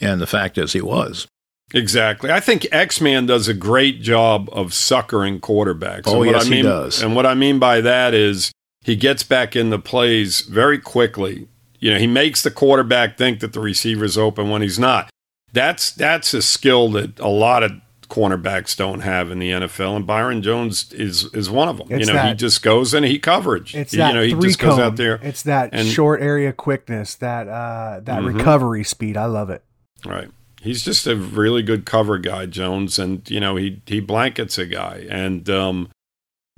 And 0.00 0.20
the 0.20 0.26
fact 0.26 0.58
is, 0.58 0.72
he 0.72 0.80
was. 0.80 1.26
Exactly. 1.74 2.30
I 2.30 2.40
think 2.40 2.66
X 2.72 3.00
Man 3.00 3.26
does 3.26 3.48
a 3.48 3.54
great 3.54 4.00
job 4.00 4.48
of 4.52 4.72
suckering 4.72 5.40
quarterbacks. 5.40 6.04
Oh, 6.06 6.22
yes, 6.22 6.46
I 6.46 6.48
mean, 6.48 6.56
he 6.58 6.62
does. 6.62 7.02
And 7.02 7.14
what 7.14 7.26
I 7.26 7.34
mean 7.34 7.58
by 7.58 7.80
that 7.82 8.14
is 8.14 8.52
he 8.82 8.96
gets 8.96 9.22
back 9.22 9.54
in 9.54 9.70
the 9.70 9.78
plays 9.78 10.40
very 10.40 10.78
quickly. 10.78 11.48
You 11.78 11.92
know, 11.92 11.98
he 11.98 12.06
makes 12.06 12.42
the 12.42 12.50
quarterback 12.50 13.18
think 13.18 13.40
that 13.40 13.52
the 13.52 13.60
receiver's 13.60 14.16
open 14.16 14.48
when 14.48 14.62
he's 14.62 14.78
not. 14.78 15.10
That's 15.52 15.90
that's 15.90 16.32
a 16.34 16.42
skill 16.42 16.90
that 16.92 17.18
a 17.18 17.28
lot 17.28 17.62
of 17.62 17.72
cornerbacks 18.08 18.76
don't 18.76 19.00
have 19.00 19.30
in 19.30 19.38
the 19.38 19.50
NFL, 19.50 19.96
and 19.96 20.06
Byron 20.06 20.42
Jones 20.42 20.92
is 20.92 21.32
is 21.34 21.50
one 21.50 21.68
of 21.68 21.78
them. 21.78 21.88
It's 21.90 22.00
you 22.00 22.06
know, 22.06 22.14
that, 22.14 22.28
he 22.28 22.34
just 22.34 22.62
goes 22.62 22.94
and 22.94 23.04
he 23.04 23.18
coverage. 23.18 23.74
It's 23.74 23.92
you 23.92 23.98
that 23.98 24.14
know, 24.14 24.22
he 24.22 24.34
just 24.34 24.58
cone. 24.58 24.70
goes 24.70 24.78
out 24.78 24.96
there. 24.96 25.20
It's 25.22 25.42
that 25.42 25.70
and, 25.72 25.86
short 25.86 26.20
area 26.20 26.52
quickness, 26.52 27.14
that 27.16 27.48
uh, 27.48 28.00
that 28.04 28.22
mm-hmm. 28.22 28.36
recovery 28.36 28.84
speed. 28.84 29.16
I 29.16 29.26
love 29.26 29.50
it. 29.50 29.62
Right. 30.04 30.28
He's 30.60 30.82
just 30.82 31.06
a 31.06 31.14
really 31.14 31.62
good 31.62 31.84
cover 31.84 32.18
guy, 32.18 32.46
Jones, 32.46 32.98
and 32.98 33.28
you 33.30 33.40
know 33.40 33.56
he 33.56 33.82
he 33.86 34.00
blankets 34.00 34.58
a 34.58 34.66
guy, 34.66 35.06
and 35.08 35.48
um, 35.48 35.90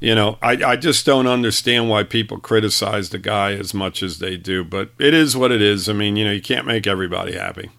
you 0.01 0.15
know, 0.15 0.39
I, 0.41 0.53
I 0.65 0.77
just 0.77 1.05
don't 1.05 1.27
understand 1.27 1.91
why 1.91 2.05
people 2.05 2.39
criticize 2.39 3.11
the 3.11 3.19
guy 3.19 3.53
as 3.53 3.75
much 3.75 4.03
as 4.03 4.19
they 4.19 4.39
do. 4.39 4.65
But 4.65 4.91
it 4.99 5.13
is 5.13 5.37
what 5.37 5.53
it 5.53 5.61
is. 5.61 5.89
I 5.89 5.93
mean, 5.93 6.17
you 6.17 6.25
know, 6.25 6.33
you 6.33 6.41
can't 6.41 6.67
make 6.67 6.87
everybody 6.87 7.35
happy. 7.35 7.71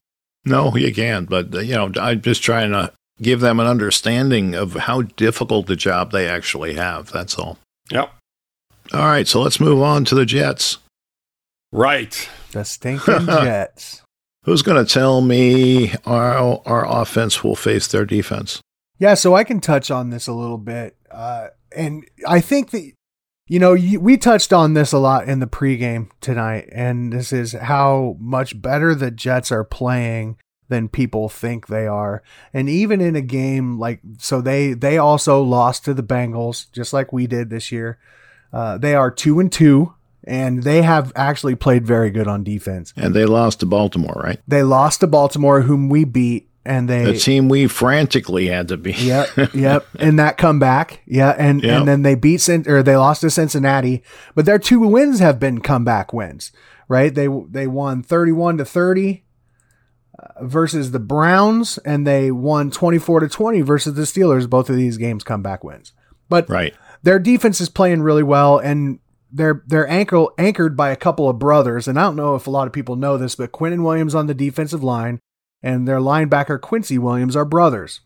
No, 0.45 0.75
you 0.75 0.93
can't. 0.93 1.27
But, 1.27 1.53
uh, 1.53 1.59
you 1.59 1.73
know, 1.73 1.91
I'm 1.99 2.21
just 2.21 2.43
trying 2.43 2.71
to 2.71 2.93
give 3.21 3.39
them 3.39 3.59
an 3.59 3.67
understanding 3.67 4.55
of 4.55 4.73
how 4.73 5.03
difficult 5.03 5.67
the 5.67 5.75
job 5.75 6.11
they 6.11 6.27
actually 6.27 6.73
have. 6.75 7.11
That's 7.11 7.37
all. 7.37 7.57
Yep. 7.91 8.11
All 8.93 9.05
right. 9.05 9.27
So 9.27 9.41
let's 9.41 9.59
move 9.59 9.81
on 9.81 10.05
to 10.05 10.15
the 10.15 10.25
Jets. 10.25 10.77
Right. 11.71 12.29
The 12.51 12.65
stinking 12.65 13.25
Jets. 13.25 14.01
Who's 14.43 14.63
going 14.63 14.83
to 14.83 14.91
tell 14.91 15.21
me 15.21 15.93
our, 16.05 16.61
our 16.65 17.01
offense 17.01 17.43
will 17.43 17.55
face 17.55 17.87
their 17.87 18.05
defense? 18.05 18.59
Yeah, 18.97 19.13
so 19.13 19.35
I 19.35 19.43
can 19.43 19.59
touch 19.61 19.89
on 19.89 20.09
this 20.09 20.27
a 20.27 20.33
little 20.33 20.57
bit. 20.57 20.95
Uh, 21.09 21.47
and 21.75 22.05
I 22.27 22.39
think 22.39 22.71
that 22.71 22.91
you 23.47 23.59
know 23.59 23.73
you, 23.73 23.99
we 23.99 24.17
touched 24.17 24.53
on 24.53 24.73
this 24.73 24.91
a 24.91 24.99
lot 24.99 25.27
in 25.27 25.39
the 25.39 25.47
pregame 25.47 26.09
tonight, 26.21 26.69
and 26.71 27.11
this 27.11 27.33
is 27.33 27.53
how 27.53 28.15
much 28.19 28.61
better 28.61 28.93
the 28.93 29.09
Jets 29.09 29.51
are 29.51 29.63
playing 29.63 30.37
than 30.71 30.89
people 30.89 31.29
think 31.29 31.67
they 31.67 31.85
are. 31.85 32.23
And 32.51 32.67
even 32.67 32.99
in 32.99 33.15
a 33.15 33.21
game 33.21 33.77
like 33.77 33.99
so, 34.17 34.41
they 34.41 34.73
they 34.73 34.97
also 34.97 35.43
lost 35.43 35.85
to 35.85 35.93
the 35.93 36.01
Bengals 36.01 36.71
just 36.71 36.93
like 36.93 37.13
we 37.13 37.27
did 37.27 37.51
this 37.51 37.71
year. 37.71 37.99
Uh, 38.51 38.79
they 38.79 38.95
are 38.95 39.11
two 39.11 39.39
and 39.39 39.51
two. 39.51 39.93
And 40.23 40.61
they 40.61 40.83
have 40.83 41.11
actually 41.15 41.55
played 41.55 41.83
very 41.83 42.11
good 42.11 42.27
on 42.27 42.43
defense. 42.43 42.93
And 42.95 43.15
they 43.15 43.25
lost 43.25 43.61
to 43.61 43.65
Baltimore, 43.65 44.21
right? 44.23 44.39
They 44.47 44.61
lost 44.61 44.99
to 44.99 45.07
Baltimore, 45.07 45.61
whom 45.61 45.89
we 45.89 46.03
beat 46.03 46.47
and 46.63 46.87
they 46.87 47.05
the 47.05 47.17
team 47.17 47.49
we 47.49 47.67
frantically 47.67 48.47
had 48.47 48.67
to 48.67 48.77
beat. 48.77 48.99
yep, 48.99 49.29
yep, 49.53 49.87
and 49.99 50.19
that 50.19 50.37
comeback, 50.37 51.01
yeah, 51.05 51.31
and 51.31 51.63
yep. 51.63 51.79
and 51.79 51.87
then 51.87 52.03
they 52.03 52.15
beat 52.15 52.47
or 52.49 52.83
they 52.83 52.95
lost 52.95 53.21
to 53.21 53.29
Cincinnati, 53.29 54.03
but 54.35 54.45
their 54.45 54.59
two 54.59 54.79
wins 54.79 55.19
have 55.19 55.39
been 55.39 55.61
comeback 55.61 56.13
wins, 56.13 56.51
right? 56.87 57.13
They 57.13 57.27
they 57.49 57.67
won 57.67 58.03
thirty 58.03 58.31
one 58.31 58.57
to 58.57 58.65
thirty 58.65 59.23
versus 60.41 60.91
the 60.91 60.99
Browns, 60.99 61.77
and 61.79 62.05
they 62.05 62.31
won 62.31 62.71
twenty 62.71 62.97
four 62.97 63.19
to 63.19 63.27
twenty 63.27 63.61
versus 63.61 63.93
the 63.93 64.03
Steelers. 64.03 64.49
Both 64.49 64.69
of 64.69 64.75
these 64.75 64.97
games 64.97 65.23
comeback 65.23 65.63
wins, 65.63 65.93
but 66.29 66.49
right, 66.49 66.73
their 67.03 67.19
defense 67.19 67.61
is 67.61 67.69
playing 67.69 68.01
really 68.01 68.23
well, 68.23 68.57
and 68.57 68.99
they're 69.31 69.63
they're 69.67 69.87
ankle, 69.87 70.31
anchored 70.37 70.75
by 70.75 70.91
a 70.91 70.95
couple 70.95 71.29
of 71.29 71.39
brothers, 71.39 71.87
and 71.87 71.99
I 71.99 72.03
don't 72.03 72.15
know 72.15 72.35
if 72.35 72.47
a 72.47 72.51
lot 72.51 72.67
of 72.67 72.73
people 72.73 72.95
know 72.95 73.17
this, 73.17 73.35
but 73.35 73.51
Quinnen 73.51 73.83
Williams 73.83 74.15
on 74.15 74.27
the 74.27 74.33
defensive 74.33 74.83
line 74.83 75.19
and 75.63 75.87
their 75.87 75.99
linebacker 75.99 76.59
Quincy 76.59 76.97
Williams 76.97 77.35
are 77.35 77.45
brothers. 77.45 78.01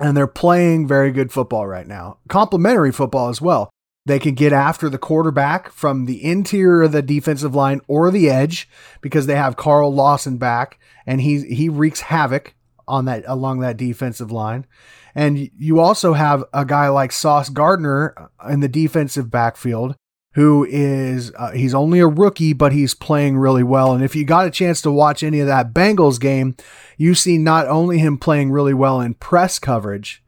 And 0.00 0.16
they're 0.16 0.26
playing 0.26 0.88
very 0.88 1.12
good 1.12 1.30
football 1.30 1.66
right 1.66 1.86
now. 1.86 2.18
Complementary 2.28 2.90
football 2.90 3.28
as 3.28 3.40
well. 3.40 3.70
They 4.04 4.18
can 4.18 4.34
get 4.34 4.52
after 4.52 4.88
the 4.88 4.98
quarterback 4.98 5.70
from 5.70 6.06
the 6.06 6.24
interior 6.24 6.82
of 6.82 6.92
the 6.92 7.02
defensive 7.02 7.54
line 7.54 7.80
or 7.86 8.10
the 8.10 8.28
edge 8.28 8.68
because 9.00 9.26
they 9.26 9.36
have 9.36 9.56
Carl 9.56 9.94
Lawson 9.94 10.38
back 10.38 10.80
and 11.06 11.20
he 11.20 11.42
he 11.54 11.68
wreaks 11.68 12.00
havoc 12.00 12.54
on 12.88 13.04
that 13.04 13.22
along 13.26 13.60
that 13.60 13.76
defensive 13.76 14.32
line. 14.32 14.66
And 15.14 15.50
you 15.56 15.78
also 15.78 16.14
have 16.14 16.44
a 16.52 16.64
guy 16.64 16.88
like 16.88 17.12
Sauce 17.12 17.48
Gardner 17.48 18.30
in 18.48 18.60
the 18.60 18.68
defensive 18.68 19.30
backfield 19.30 19.94
who 20.34 20.66
is 20.68 21.30
uh, 21.36 21.52
he's 21.52 21.74
only 21.74 22.00
a 22.00 22.06
rookie, 22.06 22.54
but 22.54 22.72
he's 22.72 22.94
playing 22.94 23.36
really 23.36 23.62
well. 23.62 23.92
And 23.92 24.02
if 24.02 24.16
you 24.16 24.24
got 24.24 24.46
a 24.46 24.50
chance 24.50 24.80
to 24.82 24.90
watch 24.90 25.22
any 25.22 25.40
of 25.40 25.46
that 25.46 25.74
Bengals 25.74 26.18
game, 26.18 26.56
you 26.96 27.14
see 27.14 27.38
not 27.38 27.68
only 27.68 27.98
him 27.98 28.18
playing 28.18 28.50
really 28.50 28.74
well 28.74 29.00
in 29.00 29.14
press 29.14 29.58
coverage, 29.58 30.21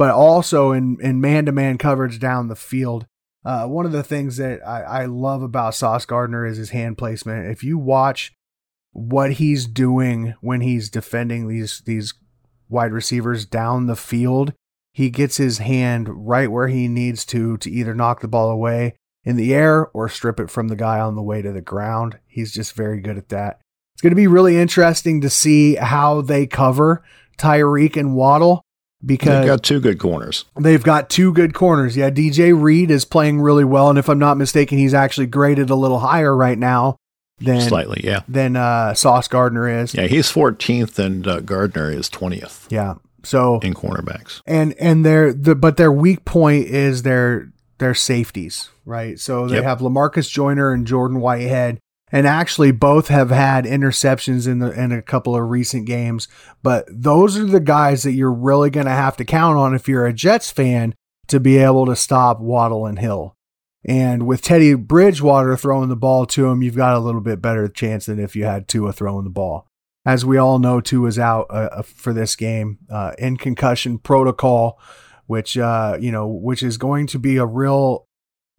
but 0.00 0.08
also 0.08 0.72
in 0.72 0.96
in 1.02 1.20
man 1.20 1.44
to 1.44 1.52
man 1.52 1.76
coverage 1.76 2.18
down 2.18 2.48
the 2.48 2.56
field. 2.56 3.04
Uh, 3.44 3.66
one 3.66 3.84
of 3.84 3.92
the 3.92 4.02
things 4.02 4.38
that 4.38 4.66
I, 4.66 4.80
I 4.80 5.04
love 5.04 5.42
about 5.42 5.74
Sauce 5.74 6.06
Gardner 6.06 6.46
is 6.46 6.56
his 6.56 6.70
hand 6.70 6.96
placement. 6.96 7.50
If 7.50 7.62
you 7.62 7.76
watch 7.76 8.32
what 8.92 9.32
he's 9.32 9.66
doing 9.66 10.32
when 10.40 10.62
he's 10.62 10.88
defending 10.88 11.48
these 11.48 11.82
these 11.84 12.14
wide 12.70 12.92
receivers 12.92 13.44
down 13.44 13.88
the 13.88 13.94
field, 13.94 14.54
he 14.90 15.10
gets 15.10 15.36
his 15.36 15.58
hand 15.58 16.08
right 16.26 16.50
where 16.50 16.68
he 16.68 16.88
needs 16.88 17.26
to 17.26 17.58
to 17.58 17.70
either 17.70 17.94
knock 17.94 18.22
the 18.22 18.28
ball 18.28 18.50
away 18.50 18.94
in 19.22 19.36
the 19.36 19.52
air 19.52 19.88
or 19.88 20.08
strip 20.08 20.40
it 20.40 20.48
from 20.48 20.68
the 20.68 20.76
guy 20.76 20.98
on 20.98 21.14
the 21.14 21.22
way 21.22 21.42
to 21.42 21.52
the 21.52 21.60
ground. 21.60 22.18
He's 22.26 22.54
just 22.54 22.72
very 22.72 23.02
good 23.02 23.18
at 23.18 23.28
that. 23.28 23.60
It's 23.94 24.00
going 24.00 24.12
to 24.12 24.16
be 24.16 24.26
really 24.26 24.56
interesting 24.56 25.20
to 25.20 25.28
see 25.28 25.74
how 25.74 26.22
they 26.22 26.46
cover 26.46 27.04
Tyreek 27.36 27.98
and 27.98 28.14
Waddle 28.14 28.64
because 29.04 29.40
they've 29.40 29.46
got 29.46 29.62
two 29.62 29.80
good 29.80 29.98
corners. 29.98 30.44
They've 30.58 30.82
got 30.82 31.10
two 31.10 31.32
good 31.32 31.54
corners. 31.54 31.96
Yeah, 31.96 32.10
DJ 32.10 32.58
Reed 32.58 32.90
is 32.90 33.04
playing 33.04 33.40
really 33.40 33.64
well, 33.64 33.90
and 33.90 33.98
if 33.98 34.08
I'm 34.08 34.18
not 34.18 34.36
mistaken, 34.36 34.78
he's 34.78 34.94
actually 34.94 35.26
graded 35.26 35.70
a 35.70 35.74
little 35.74 36.00
higher 36.00 36.36
right 36.36 36.58
now 36.58 36.96
than 37.38 37.60
slightly, 37.60 38.02
yeah, 38.04 38.20
than 38.28 38.56
uh, 38.56 38.94
Sauce 38.94 39.28
Gardner 39.28 39.68
is. 39.68 39.94
Yeah, 39.94 40.06
he's 40.06 40.30
14th, 40.30 40.98
and 40.98 41.26
uh, 41.26 41.40
Gardner 41.40 41.90
is 41.90 42.10
20th. 42.10 42.66
Yeah, 42.70 42.94
so 43.22 43.58
in 43.60 43.74
cornerbacks, 43.74 44.42
and 44.46 44.74
and 44.74 45.04
their 45.04 45.32
the 45.32 45.54
but 45.54 45.76
their 45.76 45.92
weak 45.92 46.24
point 46.24 46.66
is 46.66 47.02
their 47.02 47.50
their 47.78 47.94
safeties, 47.94 48.70
right? 48.84 49.18
So 49.18 49.46
they 49.48 49.56
yep. 49.56 49.64
have 49.64 49.78
Lamarcus 49.80 50.30
Joyner 50.30 50.72
and 50.72 50.86
Jordan 50.86 51.20
Whitehead, 51.20 51.80
and 52.12 52.26
actually 52.26 52.72
both 52.72 53.08
have 53.08 53.30
had 53.30 53.64
interceptions 53.64 54.48
in 54.48 54.58
the 54.58 54.70
in 54.72 54.92
a 54.92 55.02
couple 55.02 55.36
of 55.36 55.48
recent 55.48 55.86
games. 55.86 56.28
But 56.62 56.86
those 56.90 57.36
are 57.36 57.44
the 57.44 57.60
guys 57.60 58.02
that 58.02 58.12
you're 58.12 58.32
really 58.32 58.70
going 58.70 58.86
to 58.86 58.92
have 58.92 59.16
to 59.18 59.24
count 59.24 59.58
on 59.58 59.74
if 59.74 59.88
you're 59.88 60.06
a 60.06 60.12
Jets 60.12 60.50
fan 60.50 60.94
to 61.28 61.40
be 61.40 61.58
able 61.58 61.86
to 61.86 61.96
stop 61.96 62.40
Waddle 62.40 62.86
and 62.86 62.98
Hill. 62.98 63.36
And 63.84 64.26
with 64.26 64.42
Teddy 64.42 64.74
Bridgewater 64.74 65.56
throwing 65.56 65.88
the 65.88 65.96
ball 65.96 66.26
to 66.26 66.46
him, 66.46 66.62
you've 66.62 66.76
got 66.76 66.96
a 66.96 67.00
little 67.00 67.22
bit 67.22 67.40
better 67.40 67.66
chance 67.66 68.06
than 68.06 68.18
if 68.18 68.36
you 68.36 68.44
had 68.44 68.68
Tua 68.68 68.92
throwing 68.92 69.24
the 69.24 69.30
ball. 69.30 69.66
As 70.04 70.24
we 70.24 70.36
all 70.36 70.58
know, 70.58 70.80
Tua's 70.80 71.18
out 71.18 71.46
uh, 71.50 71.68
uh 71.72 71.82
for 71.82 72.12
this 72.12 72.36
game 72.36 72.78
uh, 72.90 73.12
in 73.18 73.36
concussion 73.36 73.98
protocol 73.98 74.78
which 75.30 75.56
uh, 75.56 75.96
you 76.00 76.10
know, 76.10 76.26
which 76.26 76.60
is 76.60 76.76
going 76.76 77.06
to 77.06 77.16
be 77.16 77.36
a 77.36 77.46
real 77.46 78.08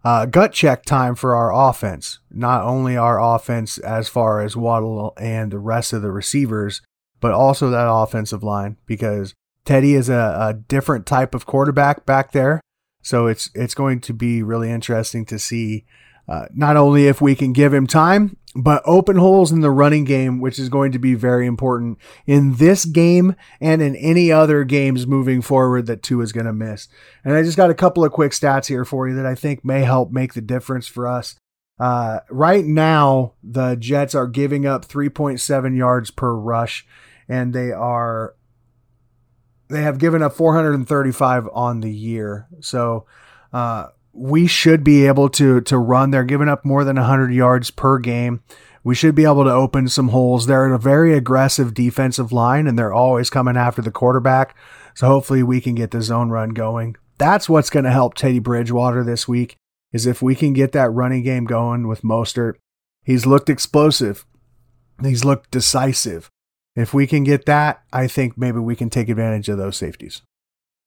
uh, 0.03 0.25
gut 0.25 0.53
check 0.53 0.83
time 0.83 1.15
for 1.15 1.35
our 1.35 1.53
offense. 1.53 2.19
Not 2.31 2.63
only 2.63 2.97
our 2.97 3.21
offense 3.21 3.77
as 3.77 4.09
far 4.09 4.41
as 4.41 4.55
Waddle 4.55 5.13
and 5.17 5.51
the 5.51 5.59
rest 5.59 5.93
of 5.93 6.01
the 6.01 6.11
receivers, 6.11 6.81
but 7.19 7.31
also 7.31 7.69
that 7.69 7.89
offensive 7.89 8.43
line 8.43 8.77
because 8.85 9.35
Teddy 9.63 9.93
is 9.93 10.09
a, 10.09 10.35
a 10.39 10.53
different 10.53 11.05
type 11.05 11.35
of 11.35 11.45
quarterback 11.45 12.05
back 12.05 12.31
there. 12.31 12.61
So 13.03 13.27
it's 13.27 13.49
it's 13.53 13.75
going 13.75 13.99
to 14.01 14.13
be 14.13 14.43
really 14.43 14.71
interesting 14.71 15.25
to 15.25 15.39
see 15.39 15.85
uh, 16.27 16.45
not 16.53 16.77
only 16.77 17.07
if 17.07 17.21
we 17.21 17.35
can 17.35 17.53
give 17.53 17.73
him 17.73 17.87
time, 17.87 18.37
but 18.55 18.81
open 18.85 19.15
holes 19.15 19.51
in 19.51 19.61
the 19.61 19.71
running 19.71 20.03
game, 20.03 20.39
which 20.39 20.59
is 20.59 20.69
going 20.69 20.91
to 20.91 20.99
be 20.99 21.13
very 21.13 21.47
important 21.47 21.97
in 22.25 22.55
this 22.55 22.85
game 22.85 23.35
and 23.61 23.81
in 23.81 23.95
any 23.95 24.31
other 24.31 24.63
games 24.63 25.07
moving 25.07 25.41
forward 25.41 25.85
that 25.85 26.03
Tua 26.03 26.23
is 26.23 26.33
going 26.33 26.45
to 26.45 26.53
miss. 26.53 26.87
And 27.23 27.33
I 27.33 27.43
just 27.43 27.57
got 27.57 27.69
a 27.69 27.75
couple 27.75 28.03
of 28.03 28.11
quick 28.11 28.33
stats 28.33 28.67
here 28.67 28.83
for 28.83 29.07
you 29.07 29.15
that 29.15 29.25
I 29.25 29.35
think 29.35 29.63
may 29.63 29.83
help 29.83 30.11
make 30.11 30.33
the 30.33 30.41
difference 30.41 30.87
for 30.87 31.07
us. 31.07 31.35
Uh, 31.79 32.19
right 32.29 32.65
now, 32.65 33.33
the 33.41 33.75
Jets 33.75 34.13
are 34.13 34.27
giving 34.27 34.65
up 34.65 34.85
3.7 34.85 35.75
yards 35.75 36.11
per 36.11 36.33
rush, 36.33 36.85
and 37.27 37.53
they 37.53 37.71
are 37.71 38.35
they 39.69 39.81
have 39.81 39.97
given 39.97 40.21
up 40.21 40.33
435 40.33 41.47
on 41.53 41.79
the 41.79 41.91
year. 41.91 42.47
So, 42.59 43.05
uh, 43.53 43.87
we 44.13 44.47
should 44.47 44.83
be 44.83 45.05
able 45.07 45.29
to 45.29 45.61
to 45.61 45.77
run. 45.77 46.11
They're 46.11 46.23
giving 46.23 46.49
up 46.49 46.65
more 46.65 46.83
than 46.83 46.95
100 46.97 47.33
yards 47.33 47.71
per 47.71 47.99
game. 47.99 48.41
We 48.83 48.95
should 48.95 49.15
be 49.15 49.25
able 49.25 49.43
to 49.43 49.51
open 49.51 49.87
some 49.87 50.09
holes. 50.09 50.47
They're 50.47 50.73
a 50.73 50.79
very 50.79 51.13
aggressive 51.13 51.73
defensive 51.73 52.31
line, 52.31 52.67
and 52.67 52.77
they're 52.77 52.93
always 52.93 53.29
coming 53.29 53.55
after 53.55 53.81
the 53.81 53.91
quarterback. 53.91 54.55
So 54.95 55.07
hopefully 55.07 55.43
we 55.43 55.61
can 55.61 55.75
get 55.75 55.91
the 55.91 56.01
zone 56.01 56.29
run 56.29 56.49
going. 56.49 56.95
That's 57.17 57.47
what's 57.47 57.69
going 57.69 57.85
to 57.85 57.91
help 57.91 58.15
Teddy 58.15 58.39
Bridgewater 58.39 59.03
this 59.03 59.27
week. 59.27 59.55
Is 59.93 60.05
if 60.05 60.21
we 60.21 60.35
can 60.35 60.53
get 60.53 60.71
that 60.71 60.89
running 60.89 61.23
game 61.23 61.45
going 61.45 61.87
with 61.87 62.01
Mostert. 62.01 62.53
He's 63.03 63.25
looked 63.25 63.49
explosive. 63.49 64.25
He's 65.01 65.25
looked 65.25 65.51
decisive. 65.51 66.29
If 66.75 66.93
we 66.93 67.07
can 67.07 67.23
get 67.23 67.45
that, 67.45 67.83
I 67.91 68.07
think 68.07 68.37
maybe 68.37 68.59
we 68.59 68.75
can 68.75 68.89
take 68.89 69.09
advantage 69.09 69.49
of 69.49 69.57
those 69.57 69.75
safeties 69.75 70.21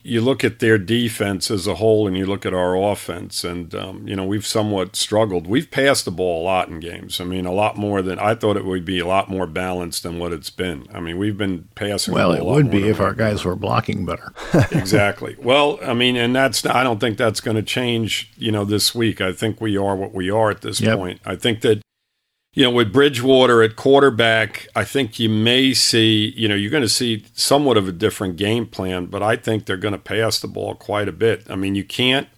you 0.06 0.20
look 0.20 0.44
at 0.44 0.58
their 0.58 0.76
defense 0.76 1.50
as 1.50 1.66
a 1.66 1.76
whole 1.76 2.06
and 2.06 2.16
you 2.16 2.26
look 2.26 2.44
at 2.44 2.52
our 2.52 2.76
offense 2.76 3.42
and 3.42 3.74
um, 3.74 4.06
you 4.06 4.14
know 4.14 4.24
we've 4.24 4.46
somewhat 4.46 4.94
struggled. 4.94 5.46
We've 5.46 5.70
passed 5.70 6.04
the 6.04 6.10
ball 6.10 6.42
a 6.42 6.44
lot 6.44 6.68
in 6.68 6.78
games. 6.78 7.20
I 7.20 7.24
mean 7.24 7.46
a 7.46 7.52
lot 7.52 7.76
more 7.78 8.02
than 8.02 8.18
i 8.18 8.34
thought 8.34 8.56
it 8.56 8.66
would 8.66 8.84
be 8.84 8.98
a 8.98 9.06
lot 9.06 9.30
more 9.30 9.46
balanced 9.46 10.02
than 10.02 10.18
what 10.18 10.32
it's 10.32 10.50
been. 10.50 10.86
I 10.92 11.00
mean 11.00 11.16
we've 11.16 11.38
been 11.38 11.68
passing 11.74 12.12
well 12.12 12.32
it 12.32 12.44
would 12.44 12.70
be 12.70 12.88
if 12.88 13.00
our 13.00 13.14
guys 13.14 13.44
were 13.44 13.56
blocking 13.56 14.04
better. 14.04 14.32
Exactly. 14.84 15.36
Well 15.38 15.78
i 15.82 15.94
mean 15.94 16.16
and 16.16 16.36
that's 16.36 16.64
i 16.66 16.82
don't 16.82 17.00
think 17.00 17.16
that's 17.16 17.40
going 17.40 17.56
to 17.56 17.62
change 17.62 18.30
you 18.36 18.52
know 18.52 18.64
this 18.64 18.94
week. 18.94 19.20
I 19.20 19.32
think 19.32 19.60
we 19.60 19.76
are 19.76 19.96
what 19.96 20.12
we 20.12 20.30
are 20.30 20.50
at 20.50 20.60
this 20.60 20.80
yep. 20.80 20.98
point. 20.98 21.20
I 21.24 21.36
think 21.36 21.62
that 21.62 21.82
you 22.54 22.62
know, 22.62 22.70
with 22.70 22.92
Bridgewater 22.92 23.62
at 23.62 23.74
quarterback, 23.74 24.68
I 24.76 24.84
think 24.84 25.18
you 25.18 25.28
may 25.28 25.74
see, 25.74 26.32
you 26.36 26.48
know, 26.48 26.54
you're 26.54 26.70
going 26.70 26.84
to 26.84 26.88
see 26.88 27.24
somewhat 27.34 27.76
of 27.76 27.88
a 27.88 27.92
different 27.92 28.36
game 28.36 28.66
plan, 28.66 29.06
but 29.06 29.22
I 29.22 29.34
think 29.34 29.66
they're 29.66 29.76
going 29.76 29.92
to 29.92 29.98
pass 29.98 30.38
the 30.38 30.46
ball 30.46 30.76
quite 30.76 31.08
a 31.08 31.12
bit. 31.12 31.44
I 31.50 31.56
mean, 31.56 31.74
you 31.74 31.84
can't 31.84 32.28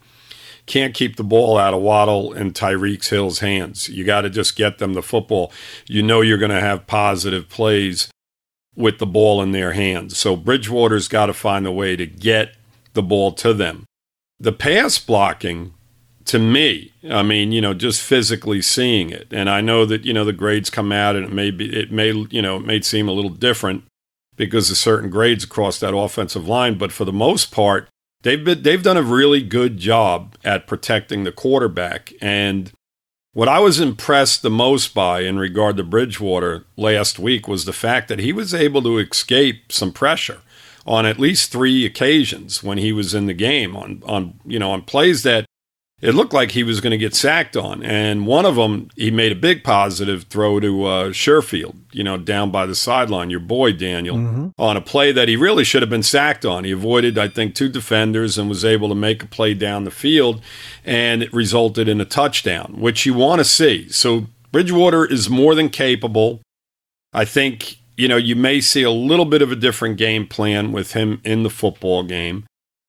can't 0.64 0.94
keep 0.94 1.14
the 1.14 1.22
ball 1.22 1.56
out 1.56 1.74
of 1.74 1.80
Waddle 1.80 2.32
and 2.32 2.52
Tyreek 2.52 3.08
Hill's 3.08 3.38
hands. 3.38 3.88
You 3.88 4.02
got 4.02 4.22
to 4.22 4.30
just 4.30 4.56
get 4.56 4.78
them 4.78 4.94
the 4.94 5.02
football. 5.02 5.52
You 5.86 6.02
know 6.02 6.22
you're 6.22 6.38
going 6.38 6.50
to 6.50 6.60
have 6.60 6.88
positive 6.88 7.48
plays 7.48 8.08
with 8.74 8.98
the 8.98 9.06
ball 9.06 9.40
in 9.40 9.52
their 9.52 9.72
hands. 9.72 10.18
So 10.18 10.34
Bridgewater's 10.34 11.06
got 11.06 11.26
to 11.26 11.34
find 11.34 11.66
a 11.68 11.72
way 11.72 11.94
to 11.94 12.04
get 12.04 12.56
the 12.94 13.02
ball 13.02 13.30
to 13.34 13.54
them. 13.54 13.84
The 14.40 14.52
pass 14.52 14.98
blocking, 14.98 15.72
to 16.26 16.38
me, 16.38 16.92
I 17.10 17.22
mean, 17.22 17.52
you 17.52 17.60
know, 17.60 17.72
just 17.72 18.02
physically 18.02 18.60
seeing 18.60 19.10
it, 19.10 19.28
and 19.30 19.48
I 19.48 19.60
know 19.60 19.84
that 19.86 20.04
you 20.04 20.12
know 20.12 20.24
the 20.24 20.32
grades 20.32 20.70
come 20.70 20.92
out, 20.92 21.16
and 21.16 21.24
it 21.24 21.32
may 21.32 21.50
be, 21.50 21.74
it 21.74 21.90
may, 21.90 22.12
you 22.30 22.42
know, 22.42 22.56
it 22.56 22.66
may 22.66 22.80
seem 22.80 23.08
a 23.08 23.12
little 23.12 23.30
different 23.30 23.84
because 24.36 24.70
of 24.70 24.76
certain 24.76 25.08
grades 25.08 25.44
across 25.44 25.80
that 25.80 25.96
offensive 25.96 26.46
line, 26.46 26.76
but 26.76 26.92
for 26.92 27.04
the 27.04 27.12
most 27.12 27.50
part, 27.50 27.88
they've 28.22 28.44
been, 28.44 28.62
they've 28.62 28.82
done 28.82 28.96
a 28.96 29.02
really 29.02 29.40
good 29.40 29.78
job 29.78 30.36
at 30.44 30.66
protecting 30.66 31.24
the 31.24 31.32
quarterback, 31.32 32.12
and 32.20 32.72
what 33.32 33.48
I 33.48 33.58
was 33.58 33.80
impressed 33.80 34.40
the 34.40 34.50
most 34.50 34.94
by 34.94 35.20
in 35.20 35.38
regard 35.38 35.76
to 35.76 35.84
Bridgewater 35.84 36.64
last 36.76 37.18
week 37.18 37.46
was 37.46 37.66
the 37.66 37.72
fact 37.74 38.08
that 38.08 38.18
he 38.18 38.32
was 38.32 38.54
able 38.54 38.82
to 38.82 38.98
escape 38.98 39.70
some 39.70 39.92
pressure 39.92 40.40
on 40.86 41.04
at 41.04 41.18
least 41.18 41.52
three 41.52 41.84
occasions 41.84 42.62
when 42.62 42.78
he 42.78 42.92
was 42.92 43.12
in 43.12 43.26
the 43.26 43.34
game 43.34 43.76
on 43.76 44.02
on 44.06 44.40
you 44.46 44.58
know 44.58 44.70
on 44.70 44.82
plays 44.82 45.22
that 45.22 45.44
it 46.02 46.14
looked 46.14 46.34
like 46.34 46.50
he 46.50 46.62
was 46.62 46.80
going 46.82 46.90
to 46.90 46.98
get 46.98 47.14
sacked 47.14 47.56
on. 47.56 47.82
And 47.82 48.26
one 48.26 48.44
of 48.44 48.56
them, 48.56 48.90
he 48.96 49.10
made 49.10 49.32
a 49.32 49.36
big 49.36 49.64
positive 49.64 50.24
throw 50.24 50.60
to 50.60 50.84
uh, 50.84 51.08
Sherfield, 51.08 51.76
you 51.90 52.04
know, 52.04 52.18
down 52.18 52.50
by 52.50 52.66
the 52.66 52.74
sideline, 52.74 53.30
your 53.30 53.40
boy 53.40 53.72
Daniel, 53.72 54.16
mm-hmm. 54.16 54.48
on 54.58 54.76
a 54.76 54.82
play 54.82 55.10
that 55.12 55.28
he 55.28 55.36
really 55.36 55.64
should 55.64 55.80
have 55.80 55.88
been 55.88 56.02
sacked 56.02 56.44
on. 56.44 56.64
He 56.64 56.70
avoided, 56.70 57.16
I 57.16 57.28
think, 57.28 57.54
two 57.54 57.70
defenders 57.70 58.36
and 58.36 58.48
was 58.48 58.64
able 58.64 58.90
to 58.90 58.94
make 58.94 59.22
a 59.22 59.26
play 59.26 59.54
down 59.54 59.84
the 59.84 59.90
field, 59.90 60.42
and 60.84 61.22
it 61.22 61.32
resulted 61.32 61.88
in 61.88 62.00
a 62.00 62.04
touchdown, 62.04 62.76
which 62.78 63.06
you 63.06 63.14
want 63.14 63.38
to 63.38 63.44
see. 63.44 63.88
So 63.88 64.26
Bridgewater 64.52 65.06
is 65.06 65.30
more 65.30 65.54
than 65.54 65.70
capable. 65.70 66.42
I 67.14 67.24
think, 67.24 67.78
you 67.96 68.06
know, 68.06 68.18
you 68.18 68.36
may 68.36 68.60
see 68.60 68.82
a 68.82 68.90
little 68.90 69.24
bit 69.24 69.40
of 69.40 69.50
a 69.50 69.56
different 69.56 69.96
game 69.96 70.26
plan 70.26 70.72
with 70.72 70.92
him 70.92 71.22
in 71.24 71.42
the 71.42 71.50
football 71.50 72.02
game. 72.02 72.44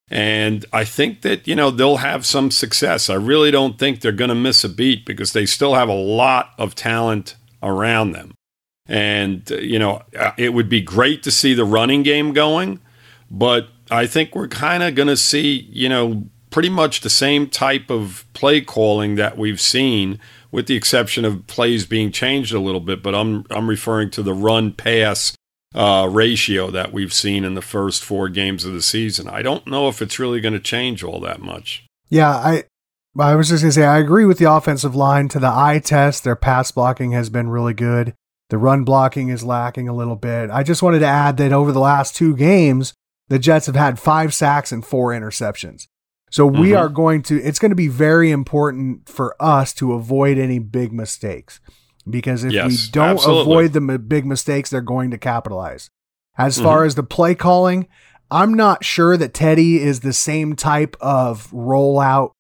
And 0.10 0.66
I 0.72 0.86
think 0.86 1.22
that, 1.22 1.48
you 1.48 1.56
know, 1.56 1.70
they'll 1.70 1.98
have 1.98 2.26
some 2.26 2.50
success. 2.50 3.10
I 3.10 3.16
really 3.16 3.52
don't 3.52 3.78
think 3.78 4.00
they're 4.00 4.12
going 4.14 4.30
to 4.30 4.36
miss 4.36 4.64
a 4.64 4.70
beat 4.70 5.06
because 5.06 5.34
they 5.34 5.46
still 5.46 5.74
have 5.74 5.90
a 5.90 5.94
lot 5.94 6.52
of 6.58 6.76
talent 6.76 7.36
around 7.62 8.12
them. 8.12 8.34
And, 8.88 9.52
uh, 9.52 9.58
you 9.58 9.80
know, 9.80 10.02
uh, 10.18 10.32
it 10.38 10.54
would 10.54 10.70
be 10.70 10.82
great 10.82 11.24
to 11.24 11.32
see 11.32 11.54
the 11.54 11.66
running 11.66 12.04
game 12.04 12.32
going, 12.32 12.80
but 13.30 13.68
I 13.92 14.08
think 14.08 14.34
we're 14.34 14.48
kind 14.48 14.82
of 14.82 14.96
going 14.96 15.10
to 15.10 15.18
see, 15.18 15.68
you 15.72 15.90
know, 15.90 16.24
pretty 16.52 16.70
much 16.70 17.02
the 17.02 17.10
same 17.10 17.50
type 17.50 17.90
of 17.90 18.26
play 18.34 18.62
calling 18.62 19.16
that 19.16 19.38
we've 19.38 19.60
seen 19.60 20.20
with 20.52 20.68
the 20.68 20.76
exception 20.76 21.26
of 21.26 21.46
plays 21.48 21.86
being 21.86 22.12
changed 22.12 22.54
a 22.54 22.60
little 22.60 22.80
bit, 22.80 23.04
but 23.04 23.14
I'm 23.14 23.46
I'm 23.50 23.70
referring 23.70 24.10
to 24.12 24.24
the 24.24 24.34
run 24.34 24.72
pass 24.72 25.36
uh, 25.76 26.08
ratio 26.10 26.72
that 26.72 26.94
we've 26.94 27.14
seen 27.14 27.44
in 27.44 27.56
the 27.56 27.62
first 27.62 28.04
four 28.04 28.30
games 28.30 28.66
of 28.66 28.74
the 28.74 28.82
season. 28.82 29.28
I 29.28 29.42
don't 29.42 29.68
know 29.68 29.88
if 29.88 30.02
it's 30.02 30.20
really 30.20 30.42
going 30.42 30.54
to 30.54 30.60
change 30.60 31.04
all 31.04 31.20
that 31.22 31.42
much. 31.42 31.86
Yeah, 32.10 32.30
I 32.30 32.64
I 33.20 33.36
was 33.36 33.50
just 33.50 33.64
going 33.64 33.70
to 33.70 33.74
say 33.74 33.86
I 33.86 33.98
agree 34.00 34.26
with 34.26 34.38
the 34.38 34.52
offensive 34.52 34.96
line 34.96 35.28
to 35.30 35.40
the 35.40 35.48
eye 35.48 35.80
test. 35.84 36.24
Their 36.24 36.36
pass 36.36 36.72
blocking 36.72 37.12
has 37.12 37.30
been 37.30 37.50
really 37.50 37.74
good. 37.74 38.14
The 38.50 38.58
run 38.58 38.84
blocking 38.84 39.30
is 39.30 39.44
lacking 39.44 39.90
a 39.90 39.96
little 39.96 40.16
bit. 40.16 40.50
I 40.50 40.64
just 40.64 40.82
wanted 40.82 41.00
to 41.00 41.08
add 41.08 41.38
that 41.38 41.52
over 41.52 41.72
the 41.72 41.80
last 41.80 42.16
two 42.16 42.36
games, 42.36 42.94
the 43.28 43.40
Jets 43.40 43.66
have 43.66 43.76
had 43.76 44.00
five 44.00 44.34
sacks 44.34 44.72
and 44.72 44.86
four 44.86 45.12
interceptions. 45.12 45.88
So 46.30 46.46
we 46.46 46.70
mm-hmm. 46.70 46.78
are 46.78 46.90
going 46.90 47.24
to, 47.24 47.42
it's 47.42 47.60
going 47.60 47.72
to 47.72 47.76
be 47.76 47.88
very 47.88 48.32
important 48.32 49.08
for 49.10 49.36
us 49.42 49.74
to 49.76 49.94
avoid 49.94 50.38
any 50.38 50.60
big 50.60 50.94
mistakes 50.94 51.60
because 52.10 52.44
if 52.44 52.54
yes, 52.54 52.70
we 52.70 52.92
don't 52.92 53.10
absolutely. 53.10 53.42
avoid 53.42 53.74
the 53.74 54.00
big 54.00 54.26
mistakes, 54.26 54.70
they're 54.70 54.82
going 54.82 55.12
to 55.12 55.18
capitalize. 55.18 55.90
As 56.38 56.56
mm-hmm. 56.56 56.66
far 56.66 56.86
as 56.86 56.96
the 56.96 57.04
play 57.04 57.36
calling, 57.36 57.88
I'm 58.30 58.54
not 58.54 58.84
sure 58.84 59.18
that 59.18 59.34
Teddy 59.34 59.82
is 59.82 60.02
the 60.02 60.14
same 60.14 60.56
type 60.56 60.96
of 61.00 61.50
rollout, 61.52 62.32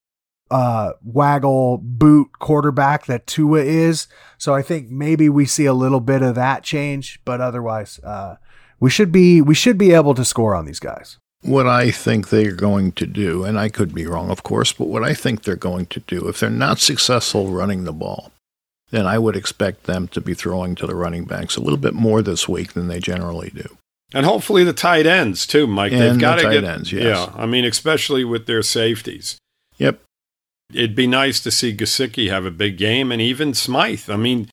uh, 0.52 0.94
waggle 1.04 1.80
boot 1.82 2.40
quarterback 2.40 3.06
that 3.06 3.28
Tua 3.28 3.62
is. 3.62 4.08
So 4.38 4.54
I 4.54 4.62
think 4.62 4.90
maybe 4.90 5.30
we 5.30 5.46
see 5.46 5.66
a 5.66 5.74
little 5.74 6.00
bit 6.00 6.22
of 6.22 6.36
that 6.36 6.64
change, 6.64 7.20
but 7.26 7.42
otherwise, 7.42 8.00
uh, 8.04 8.36
we 8.80 8.90
should 8.90 9.12
be 9.12 9.42
we 9.42 9.56
should 9.56 9.78
be 9.78 9.92
able 9.92 10.14
to 10.14 10.26
score 10.26 10.54
on 10.54 10.66
these 10.66 10.80
guys. 10.80 11.18
What 11.42 11.68
I 11.68 11.92
think 11.92 12.30
they're 12.30 12.52
going 12.52 12.92
to 12.94 13.06
do, 13.06 13.44
and 13.44 13.60
I 13.60 13.70
could 13.70 13.94
be 13.94 14.08
wrong, 14.08 14.30
of 14.32 14.44
course, 14.44 14.74
but 14.74 14.88
what 14.88 15.04
I 15.04 15.14
think 15.14 15.44
they're 15.44 15.56
going 15.56 15.86
to 15.88 16.00
do, 16.02 16.28
if 16.28 16.40
they're 16.40 16.50
not 16.50 16.80
successful 16.80 17.52
running 17.52 17.84
the 17.84 17.94
ball, 17.94 18.32
then 18.90 19.06
I 19.06 19.18
would 19.20 19.36
expect 19.36 19.84
them 19.84 20.08
to 20.10 20.22
be 20.22 20.34
throwing 20.34 20.76
to 20.76 20.88
the 20.88 20.96
running 20.96 21.26
backs 21.26 21.58
a 21.58 21.62
little 21.62 21.78
bit 21.78 21.94
more 21.94 22.22
this 22.22 22.48
week 22.48 22.74
than 22.74 22.88
they 22.88 23.00
generally 23.00 23.50
do. 23.50 23.78
And 24.14 24.26
hopefully 24.26 24.64
the 24.64 24.74
tight 24.74 25.06
ends 25.06 25.46
too, 25.46 25.68
Mike. 25.68 25.92
And 25.92 26.02
They've 26.02 26.20
got 26.20 26.40
the 26.40 26.46
to 26.46 26.52
get 26.52 26.64
ends, 26.64 26.92
yes. 26.92 27.04
Yeah, 27.04 27.34
I 27.36 27.46
mean, 27.46 27.66
especially 27.66 28.24
with 28.24 28.46
their 28.46 28.64
safeties. 28.64 29.38
Yep. 29.78 30.02
It'd 30.74 30.96
be 30.96 31.08
nice 31.08 31.42
to 31.42 31.52
see 31.52 31.76
Gesicki 31.76 32.30
have 32.30 32.46
a 32.46 32.52
big 32.52 32.78
game, 32.78 33.12
and 33.12 33.22
even 33.22 33.54
Smythe. 33.54 34.10
I 34.10 34.18
mean, 34.18 34.50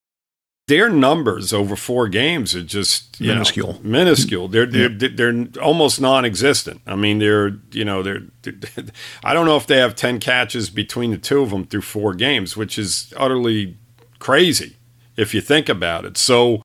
their 0.67 0.89
numbers 0.89 1.53
over 1.53 1.77
four 1.77 2.09
games 2.09 2.55
are 2.55 2.63
just 2.63 3.21
minuscule. 3.21 3.75
Know, 3.75 3.81
minuscule. 3.83 4.49
They're 4.49 4.67
they're, 4.67 4.89
they're 4.89 5.47
almost 5.61 6.01
non-existent. 6.01 6.81
I 6.87 6.95
mean, 6.95 7.19
they're 7.19 7.59
you 7.73 7.85
know 7.85 8.03
they're, 8.03 8.23
they're, 8.43 8.55
I 9.25 9.35
don't 9.35 9.47
know 9.47 9.57
if 9.57 9.67
they 9.67 9.79
have 9.79 9.95
ten 9.95 10.21
catches 10.21 10.71
between 10.71 11.11
the 11.11 11.19
two 11.19 11.43
of 11.43 11.51
them 11.51 11.67
through 11.67 11.83
four 11.83 12.15
games, 12.15 12.57
which 12.57 12.79
is 12.79 13.13
utterly 13.17 13.77
crazy 14.25 14.77
if 15.19 15.35
you 15.35 15.41
think 15.43 15.69
about 15.69 16.07
it. 16.07 16.17
So, 16.17 16.63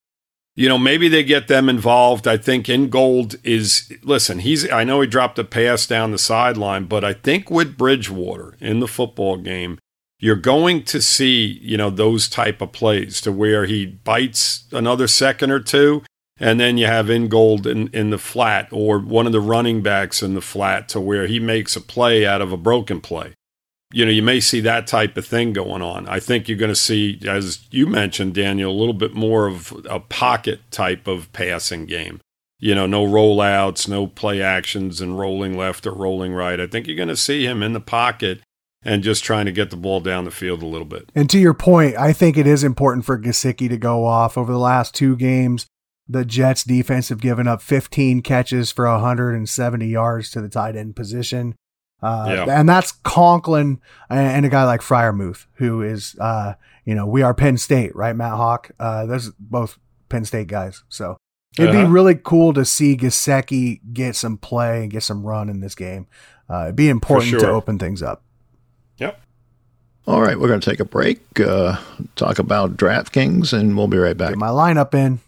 you 0.55 0.69
know, 0.69 0.77
maybe 0.77 1.09
they 1.09 1.23
get 1.23 1.49
them 1.49 1.67
involved. 1.67 2.25
I 2.25 2.37
think 2.37 2.69
Ingold 2.69 3.35
is 3.43 3.91
listen, 4.01 4.39
he's 4.39 4.69
I 4.71 4.85
know 4.85 5.01
he 5.01 5.07
dropped 5.07 5.37
a 5.39 5.43
pass 5.43 5.85
down 5.85 6.11
the 6.11 6.17
sideline, 6.17 6.85
but 6.85 7.03
I 7.03 7.11
think 7.13 7.51
with 7.51 7.77
Bridgewater 7.77 8.55
in 8.61 8.79
the 8.79 8.87
football 8.87 9.35
game, 9.35 9.77
you're 10.19 10.37
going 10.37 10.83
to 10.83 11.01
see, 11.01 11.59
you 11.61 11.75
know, 11.75 11.89
those 11.89 12.29
type 12.29 12.61
of 12.61 12.71
plays 12.71 13.19
to 13.21 13.31
where 13.31 13.65
he 13.65 13.85
bites 13.85 14.63
another 14.71 15.07
second 15.07 15.51
or 15.51 15.59
two 15.59 16.03
and 16.39 16.57
then 16.57 16.77
you 16.77 16.85
have 16.85 17.09
Ingold 17.09 17.67
in, 17.67 17.89
in 17.89 18.11
the 18.11 18.17
flat 18.17 18.69
or 18.71 18.99
one 18.99 19.25
of 19.25 19.33
the 19.33 19.41
running 19.41 19.81
backs 19.81 20.23
in 20.23 20.33
the 20.33 20.41
flat 20.41 20.87
to 20.89 21.01
where 21.01 21.27
he 21.27 21.39
makes 21.39 21.75
a 21.75 21.81
play 21.81 22.25
out 22.25 22.41
of 22.41 22.53
a 22.53 22.57
broken 22.57 23.01
play 23.01 23.33
you 23.91 24.05
know, 24.05 24.11
you 24.11 24.21
may 24.21 24.39
see 24.39 24.59
that 24.61 24.85
type 24.85 25.17
of 25.17 25.25
thing 25.25 25.51
going 25.51 25.81
on. 25.81 26.07
I 26.07 26.19
think 26.19 26.47
you're 26.47 26.57
going 26.57 26.69
to 26.69 26.75
see, 26.75 27.19
as 27.27 27.67
you 27.71 27.87
mentioned, 27.87 28.35
Daniel, 28.35 28.71
a 28.71 28.77
little 28.77 28.93
bit 28.93 29.13
more 29.13 29.47
of 29.47 29.73
a 29.89 29.99
pocket 29.99 30.59
type 30.69 31.07
of 31.07 31.31
passing 31.33 31.85
game. 31.85 32.21
You 32.59 32.75
know, 32.75 32.85
no 32.85 33.05
rollouts, 33.05 33.87
no 33.87 34.05
play 34.05 34.41
actions 34.41 35.01
and 35.01 35.17
rolling 35.17 35.57
left 35.57 35.87
or 35.87 35.93
rolling 35.93 36.33
right. 36.33 36.59
I 36.59 36.67
think 36.67 36.87
you're 36.87 36.95
going 36.95 37.09
to 37.09 37.15
see 37.15 37.45
him 37.45 37.63
in 37.63 37.73
the 37.73 37.79
pocket 37.79 38.41
and 38.83 39.01
just 39.01 39.23
trying 39.23 39.45
to 39.45 39.51
get 39.51 39.71
the 39.71 39.77
ball 39.77 40.01
down 40.01 40.25
the 40.25 40.31
field 40.31 40.61
a 40.61 40.67
little 40.67 40.85
bit. 40.85 41.09
And 41.15 41.29
to 41.29 41.39
your 41.39 41.53
point, 41.53 41.97
I 41.97 42.13
think 42.13 42.37
it 42.37 42.47
is 42.47 42.63
important 42.63 43.05
for 43.05 43.17
Gesicki 43.17 43.69
to 43.69 43.77
go 43.77 44.05
off 44.05 44.37
over 44.37 44.51
the 44.51 44.59
last 44.59 44.93
two 44.93 45.15
games. 45.15 45.67
The 46.07 46.25
Jets 46.25 46.63
defense 46.63 47.09
have 47.09 47.21
given 47.21 47.47
up 47.47 47.61
15 47.61 48.21
catches 48.21 48.71
for 48.71 48.85
170 48.85 49.87
yards 49.87 50.31
to 50.31 50.41
the 50.41 50.49
tight 50.49 50.75
end 50.75 50.95
position. 50.95 51.55
Uh, 52.01 52.25
yeah. 52.29 52.59
And 52.59 52.67
that's 52.67 52.91
Conklin 52.91 53.81
and 54.09 54.45
a 54.45 54.49
guy 54.49 54.63
like 54.63 54.81
Freiermuth, 54.81 55.45
who 55.55 55.81
is, 55.81 56.15
uh, 56.19 56.53
you 56.85 56.95
know, 56.95 57.05
we 57.05 57.21
are 57.21 57.33
Penn 57.33 57.57
State, 57.57 57.95
right, 57.95 58.15
Matt 58.15 58.33
Hawk? 58.33 58.71
Uh, 58.79 59.05
those 59.05 59.31
both 59.39 59.77
Penn 60.07 60.25
State 60.25 60.47
guys. 60.47 60.83
So 60.89 61.17
it'd 61.57 61.69
uh-huh. 61.69 61.85
be 61.85 61.91
really 61.91 62.15
cool 62.15 62.53
to 62.53 62.63
see 62.63 62.95
Gesicki 62.95 63.81
get 63.93 64.15
some 64.15 64.37
play 64.37 64.83
and 64.83 64.91
get 64.91 65.03
some 65.03 65.25
run 65.25 65.49
in 65.49 65.59
this 65.59 65.75
game. 65.75 66.07
Uh, 66.49 66.63
it'd 66.65 66.75
be 66.75 66.89
important 66.89 67.29
sure. 67.29 67.39
to 67.41 67.49
open 67.49 67.77
things 67.77 68.01
up. 68.01 68.23
Yep. 68.97 69.19
All 70.07 70.21
right, 70.21 70.39
we're 70.39 70.47
going 70.47 70.61
to 70.61 70.69
take 70.69 70.79
a 70.79 70.85
break, 70.85 71.21
uh, 71.39 71.77
talk 72.15 72.39
about 72.39 72.77
DraftKings, 72.77 73.53
and 73.53 73.77
we'll 73.77 73.87
be 73.87 73.97
right 73.97 74.17
back. 74.17 74.29
Get 74.29 74.37
my 74.39 74.47
lineup 74.47 74.93
in. 74.95 75.19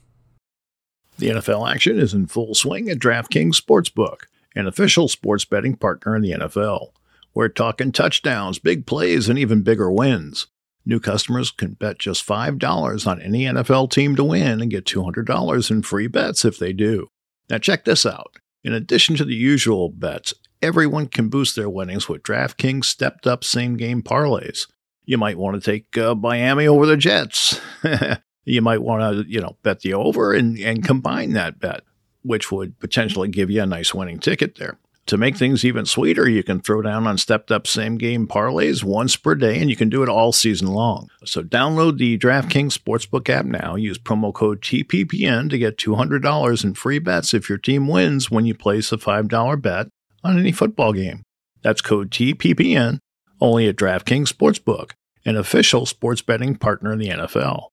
The 1.19 1.27
NFL 1.27 1.71
action 1.71 1.99
is 1.99 2.15
in 2.15 2.25
full 2.25 2.55
swing 2.55 2.89
at 2.89 2.97
DraftKings 2.97 3.61
Sportsbook 3.61 4.21
an 4.55 4.67
official 4.67 5.07
sports 5.07 5.45
betting 5.45 5.75
partner 5.75 6.15
in 6.15 6.21
the 6.21 6.31
NFL. 6.31 6.91
We're 7.33 7.49
talking 7.49 7.91
touchdowns, 7.91 8.59
big 8.59 8.85
plays, 8.85 9.29
and 9.29 9.39
even 9.39 9.61
bigger 9.61 9.91
wins. 9.91 10.47
New 10.85 10.99
customers 10.99 11.51
can 11.51 11.73
bet 11.73 11.99
just 11.99 12.25
$5 12.25 13.07
on 13.07 13.21
any 13.21 13.43
NFL 13.43 13.91
team 13.91 14.15
to 14.15 14.23
win 14.23 14.61
and 14.61 14.71
get 14.71 14.85
$200 14.85 15.71
in 15.71 15.83
free 15.83 16.07
bets 16.07 16.43
if 16.43 16.57
they 16.57 16.73
do. 16.73 17.09
Now, 17.49 17.59
check 17.59 17.85
this 17.85 18.05
out. 18.05 18.37
In 18.63 18.73
addition 18.73 19.15
to 19.17 19.25
the 19.25 19.35
usual 19.35 19.89
bets, 19.89 20.33
everyone 20.61 21.07
can 21.07 21.29
boost 21.29 21.55
their 21.55 21.69
winnings 21.69 22.09
with 22.09 22.23
DraftKings 22.23 22.85
stepped 22.85 23.27
up 23.27 23.43
same 23.43 23.77
game 23.77 24.01
parlays. 24.01 24.67
You 25.05 25.17
might 25.17 25.37
want 25.37 25.61
to 25.61 25.71
take 25.71 25.97
uh, 25.97 26.15
Miami 26.15 26.67
over 26.67 26.85
the 26.85 26.97
Jets. 26.97 27.59
you 28.45 28.61
might 28.61 28.81
want 28.81 29.01
to, 29.01 29.31
you 29.31 29.41
know, 29.41 29.57
bet 29.63 29.81
the 29.81 29.93
over 29.93 30.33
and, 30.33 30.57
and 30.59 30.83
combine 30.83 31.33
that 31.33 31.59
bet 31.59 31.83
which 32.23 32.51
would 32.51 32.79
potentially 32.79 33.27
give 33.27 33.49
you 33.49 33.61
a 33.61 33.65
nice 33.65 33.93
winning 33.93 34.19
ticket 34.19 34.55
there. 34.55 34.77
To 35.07 35.17
make 35.17 35.33
hmm. 35.35 35.39
things 35.39 35.65
even 35.65 35.85
sweeter, 35.85 36.29
you 36.29 36.43
can 36.43 36.61
throw 36.61 36.81
down 36.81 37.07
on 37.07 37.17
stepped 37.17 37.51
up 37.51 37.67
same 37.67 37.97
game 37.97 38.27
parlays 38.27 38.83
once 38.83 39.15
per 39.15 39.35
day, 39.35 39.59
and 39.59 39.69
you 39.69 39.75
can 39.75 39.89
do 39.89 40.03
it 40.03 40.09
all 40.09 40.31
season 40.31 40.67
long. 40.67 41.09
So 41.25 41.41
download 41.41 41.97
the 41.97 42.17
DraftKings 42.17 42.77
Sportsbook 42.77 43.29
app 43.29 43.45
now. 43.45 43.75
Use 43.75 43.97
promo 43.97 44.33
code 44.33 44.61
TPPN 44.61 45.49
to 45.49 45.57
get 45.57 45.77
$200 45.77 46.63
in 46.63 46.73
free 46.75 46.99
bets 46.99 47.33
if 47.33 47.49
your 47.49 47.57
team 47.57 47.87
wins 47.87 48.29
when 48.29 48.45
you 48.45 48.53
place 48.53 48.91
a 48.91 48.97
$5 48.97 49.61
bet 49.61 49.87
on 50.23 50.39
any 50.39 50.51
football 50.51 50.93
game. 50.93 51.23
That's 51.61 51.81
code 51.81 52.11
TPPN 52.11 52.99
only 53.39 53.67
at 53.67 53.75
DraftKings 53.75 54.31
Sportsbook, 54.31 54.91
an 55.25 55.35
official 55.35 55.85
sports 55.85 56.21
betting 56.21 56.55
partner 56.55 56.93
of 56.93 56.99
the 56.99 57.09
NFL. 57.09 57.69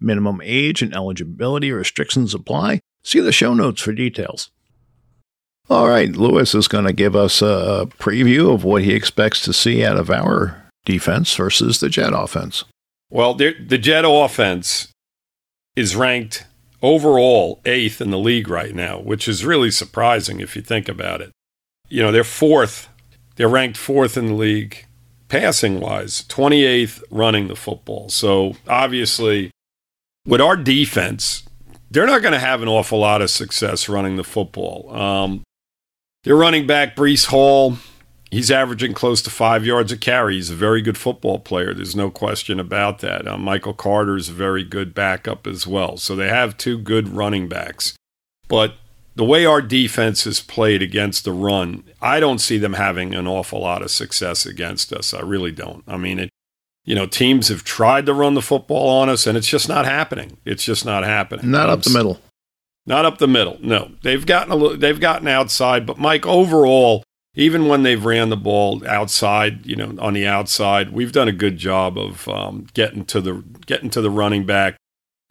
Minimum 0.00 0.40
age 0.42 0.80
and 0.80 0.94
eligibility 0.94 1.70
restrictions 1.70 2.34
apply. 2.34 2.80
See 3.02 3.20
the 3.20 3.32
show 3.32 3.54
notes 3.54 3.82
for 3.82 3.92
details. 3.92 4.50
All 5.68 5.88
right, 5.88 6.10
Louis 6.10 6.54
is 6.54 6.68
going 6.68 6.84
to 6.84 6.92
give 6.92 7.14
us 7.14 7.40
a 7.42 7.88
preview 7.98 8.52
of 8.52 8.64
what 8.64 8.82
he 8.82 8.92
expects 8.92 9.40
to 9.42 9.52
see 9.52 9.84
out 9.84 9.96
of 9.96 10.10
our 10.10 10.64
defense 10.84 11.34
versus 11.36 11.80
the 11.80 11.88
Jet 11.88 12.12
offense. 12.12 12.64
Well, 13.08 13.34
the 13.34 13.52
Jet 13.78 14.04
offense 14.06 14.88
is 15.76 15.94
ranked 15.94 16.44
overall 16.82 17.60
eighth 17.64 18.00
in 18.00 18.10
the 18.10 18.18
league 18.18 18.48
right 18.48 18.74
now, 18.74 18.98
which 18.98 19.28
is 19.28 19.44
really 19.44 19.70
surprising 19.70 20.40
if 20.40 20.56
you 20.56 20.62
think 20.62 20.88
about 20.88 21.20
it. 21.20 21.30
You 21.88 22.02
know, 22.02 22.10
they're 22.10 22.24
fourth, 22.24 22.88
they're 23.36 23.48
ranked 23.48 23.76
fourth 23.76 24.16
in 24.16 24.26
the 24.26 24.34
league 24.34 24.86
passing 25.28 25.78
wise, 25.78 26.22
28th 26.24 27.02
running 27.10 27.48
the 27.48 27.56
football. 27.56 28.08
So 28.08 28.56
obviously, 28.66 29.50
with 30.26 30.40
our 30.40 30.56
defense, 30.56 31.44
they're 31.90 32.06
not 32.06 32.22
going 32.22 32.32
to 32.32 32.38
have 32.38 32.62
an 32.62 32.68
awful 32.68 33.00
lot 33.00 33.22
of 33.22 33.30
success 33.30 33.88
running 33.88 34.16
the 34.16 34.24
football. 34.24 34.94
Um, 34.94 35.42
their 36.24 36.36
running 36.36 36.66
back, 36.66 36.94
Breece 36.94 37.26
Hall, 37.26 37.78
he's 38.30 38.50
averaging 38.50 38.94
close 38.94 39.22
to 39.22 39.30
five 39.30 39.66
yards 39.66 39.90
a 39.90 39.96
carry. 39.96 40.34
He's 40.34 40.50
a 40.50 40.54
very 40.54 40.82
good 40.82 40.98
football 40.98 41.38
player. 41.38 41.74
There's 41.74 41.96
no 41.96 42.10
question 42.10 42.60
about 42.60 43.00
that. 43.00 43.26
Uh, 43.26 43.38
Michael 43.38 43.74
Carter 43.74 44.16
is 44.16 44.28
a 44.28 44.32
very 44.32 44.62
good 44.62 44.94
backup 44.94 45.46
as 45.46 45.66
well. 45.66 45.96
So 45.96 46.14
they 46.14 46.28
have 46.28 46.56
two 46.56 46.78
good 46.78 47.08
running 47.08 47.48
backs. 47.48 47.94
But 48.48 48.74
the 49.16 49.24
way 49.24 49.44
our 49.44 49.62
defense 49.62 50.26
is 50.26 50.40
played 50.40 50.82
against 50.82 51.24
the 51.24 51.32
run, 51.32 51.84
I 52.00 52.20
don't 52.20 52.38
see 52.38 52.58
them 52.58 52.74
having 52.74 53.14
an 53.14 53.26
awful 53.26 53.60
lot 53.60 53.82
of 53.82 53.90
success 53.90 54.46
against 54.46 54.92
us. 54.92 55.12
I 55.12 55.20
really 55.20 55.52
don't. 55.52 55.84
I 55.88 55.96
mean, 55.96 56.18
it, 56.20 56.30
you 56.84 56.94
know, 56.94 57.06
teams 57.06 57.48
have 57.48 57.64
tried 57.64 58.06
to 58.06 58.14
run 58.14 58.34
the 58.34 58.42
football 58.42 58.88
on 58.88 59.08
us, 59.08 59.26
and 59.26 59.36
it's 59.36 59.46
just 59.46 59.68
not 59.68 59.84
happening. 59.84 60.38
It's 60.44 60.64
just 60.64 60.84
not 60.84 61.04
happening. 61.04 61.50
Not 61.50 61.68
up 61.68 61.82
the 61.82 61.90
middle. 61.90 62.20
Not 62.86 63.04
up 63.04 63.18
the 63.18 63.28
middle. 63.28 63.58
No, 63.60 63.92
they've 64.02 64.24
gotten 64.24 64.52
a 64.52 64.56
little, 64.56 64.76
they've 64.76 65.00
gotten 65.00 65.28
outside, 65.28 65.86
but 65.86 65.98
Mike, 65.98 66.26
overall, 66.26 67.04
even 67.34 67.68
when 67.68 67.82
they've 67.82 68.04
ran 68.04 68.30
the 68.30 68.36
ball 68.36 68.82
outside, 68.86 69.64
you 69.64 69.76
know, 69.76 69.94
on 70.00 70.14
the 70.14 70.26
outside, 70.26 70.92
we've 70.92 71.12
done 71.12 71.28
a 71.28 71.32
good 71.32 71.58
job 71.58 71.96
of 71.96 72.26
um, 72.28 72.66
getting 72.74 73.04
to 73.06 73.20
the 73.20 73.44
getting 73.66 73.90
to 73.90 74.00
the 74.00 74.10
running 74.10 74.44
back 74.44 74.76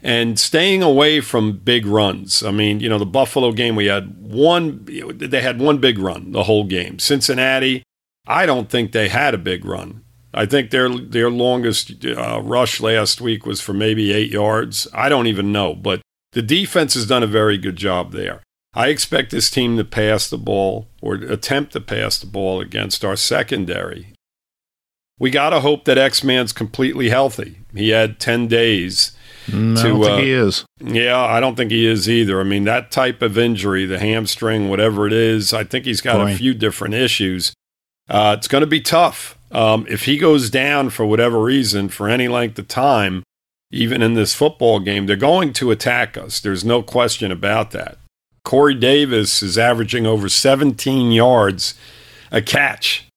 and 0.02 0.40
staying 0.40 0.82
away 0.82 1.20
from 1.20 1.58
big 1.58 1.86
runs. 1.86 2.42
I 2.42 2.52
mean, 2.52 2.80
you 2.80 2.88
know, 2.88 3.00
the 3.00 3.06
Buffalo 3.06 3.52
game 3.52 3.76
we 3.76 3.88
had 3.88 4.18
one, 4.18 4.86
they 4.86 5.42
had 5.42 5.60
one 5.60 5.80
big 5.80 6.00
run 6.00 6.32
the 6.32 6.44
whole 6.44 6.64
game. 6.64 7.00
Cincinnati, 7.00 7.84
I 8.26 8.46
don't 8.46 8.70
think 8.70 8.92
they 8.92 9.10
had 9.10 9.34
a 9.34 9.40
big 9.40 9.66
run. 9.66 10.04
I 10.34 10.46
think 10.46 10.70
their 10.70 10.90
their 10.90 11.30
longest 11.30 12.06
uh, 12.06 12.42
rush 12.42 12.80
last 12.80 13.20
week 13.20 13.46
was 13.46 13.62
for 13.62 13.74
maybe 13.74 14.14
eight 14.14 14.32
yards. 14.32 14.88
I 14.94 15.10
don't 15.10 15.28
even 15.28 15.52
know, 15.52 15.74
but 15.74 16.02
the 16.34 16.42
defense 16.42 16.94
has 16.94 17.08
done 17.08 17.24
a 17.24 17.28
very 17.28 17.58
good 17.58 17.76
job 17.76 18.12
there. 18.12 18.44
I 18.74 18.90
expect 18.90 19.32
this 19.32 19.50
team 19.50 19.78
to 19.78 19.84
pass 19.84 20.30
the 20.30 20.38
ball 20.38 20.88
or 21.02 21.16
attempt 21.16 21.74
to 21.74 21.82
pass 21.82 22.20
the 22.20 22.28
ball 22.28 22.62
against 22.62 23.04
our 23.04 23.16
secondary. 23.16 24.14
We 25.18 25.32
got 25.32 25.50
to 25.50 25.60
hope 25.60 25.86
that 25.86 25.98
X 25.98 26.24
Man's 26.24 26.54
completely 26.54 27.10
healthy. 27.10 27.60
He 27.74 27.90
had 27.90 28.20
10 28.20 28.48
days. 28.48 29.12
No, 29.52 29.76
to, 29.76 29.82
I 29.82 29.84
don't 29.84 30.02
think 30.04 30.12
uh, 30.12 30.18
he 30.18 30.32
is. 30.32 30.66
Yeah, 30.80 31.20
I 31.20 31.40
don't 31.40 31.56
think 31.56 31.72
he 31.72 31.86
is 31.86 32.08
either. 32.08 32.40
I 32.40 32.44
mean, 32.44 32.64
that 32.66 32.92
type 32.92 33.22
of 33.22 33.38
injury, 33.38 33.86
the 33.86 34.00
hamstring, 34.00 34.70
whatever 34.70 35.08
it 35.08 35.14
is, 35.14 35.54
I 35.54 35.64
think 35.64 35.86
he's 35.86 36.02
got 36.02 36.18
Boy. 36.18 36.32
a 36.32 36.36
few 36.36 36.54
different 36.54 36.94
issues. 36.94 37.54
Uh, 38.08 38.36
it's 38.38 38.48
going 38.48 38.62
to 38.62 38.68
be 38.68 38.82
tough. 38.82 39.38
Um, 39.52 39.86
if 39.90 40.06
he 40.06 40.18
goes 40.18 40.50
down 40.50 40.90
for 40.90 41.06
whatever 41.06 41.42
reason 41.42 41.90
for 41.90 42.08
any 42.08 42.28
length 42.28 42.60
of 42.60 42.68
time, 42.68 43.24
even 43.72 44.02
in 44.02 44.14
this 44.14 44.34
football 44.34 44.80
game, 44.80 45.06
they're 45.06 45.16
going 45.16 45.54
to 45.54 45.72
attack 45.72 46.18
us. 46.18 46.40
There's 46.40 46.66
no 46.66 46.82
question 46.82 47.32
about 47.32 47.72
that. 47.72 47.98
Corey 48.44 48.74
Davis 48.74 49.44
is 49.44 49.58
averaging 49.58 50.06
over 50.08 50.30
17 50.30 51.12
yards 51.12 51.76
a 52.32 52.42
catch, 52.42 53.08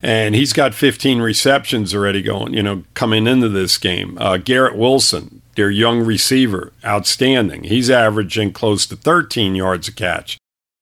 and 0.00 0.34
he's 0.34 0.52
got 0.52 0.74
15 0.74 1.20
receptions 1.20 1.94
already 1.94 2.22
going, 2.22 2.54
you 2.54 2.62
know, 2.62 2.82
coming 2.94 3.26
into 3.26 3.48
this 3.48 3.78
game. 3.78 4.18
Uh, 4.18 4.38
Garrett 4.38 4.76
Wilson, 4.76 5.42
their 5.54 5.70
young 5.70 6.00
receiver, 6.00 6.72
outstanding. 6.84 7.64
He's 7.64 7.90
averaging 7.90 8.52
close 8.52 8.86
to 8.86 8.96
13 8.96 9.54
yards 9.54 9.88
a 9.88 9.92
catch. 9.92 10.38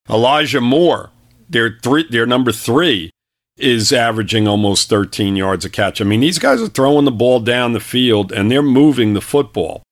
Elijah 0.08 0.60
Moore, 0.60 1.10
their 1.48 1.78
three, 1.82 2.06
their 2.08 2.26
number 2.26 2.52
three, 2.52 3.10
is 3.60 3.92
averaging 3.92 4.48
almost 4.48 4.88
13 4.88 5.36
yards 5.36 5.64
a 5.64 5.70
catch. 5.70 6.00
I 6.00 6.04
mean, 6.04 6.20
these 6.20 6.38
guys 6.38 6.60
are 6.60 6.68
throwing 6.68 7.04
the 7.04 7.10
ball 7.10 7.40
down 7.40 7.72
the 7.72 7.80
field 7.80 8.32
and 8.32 8.50
they're 8.50 8.62
moving 8.62 9.14
the 9.14 9.20
football. 9.20 9.82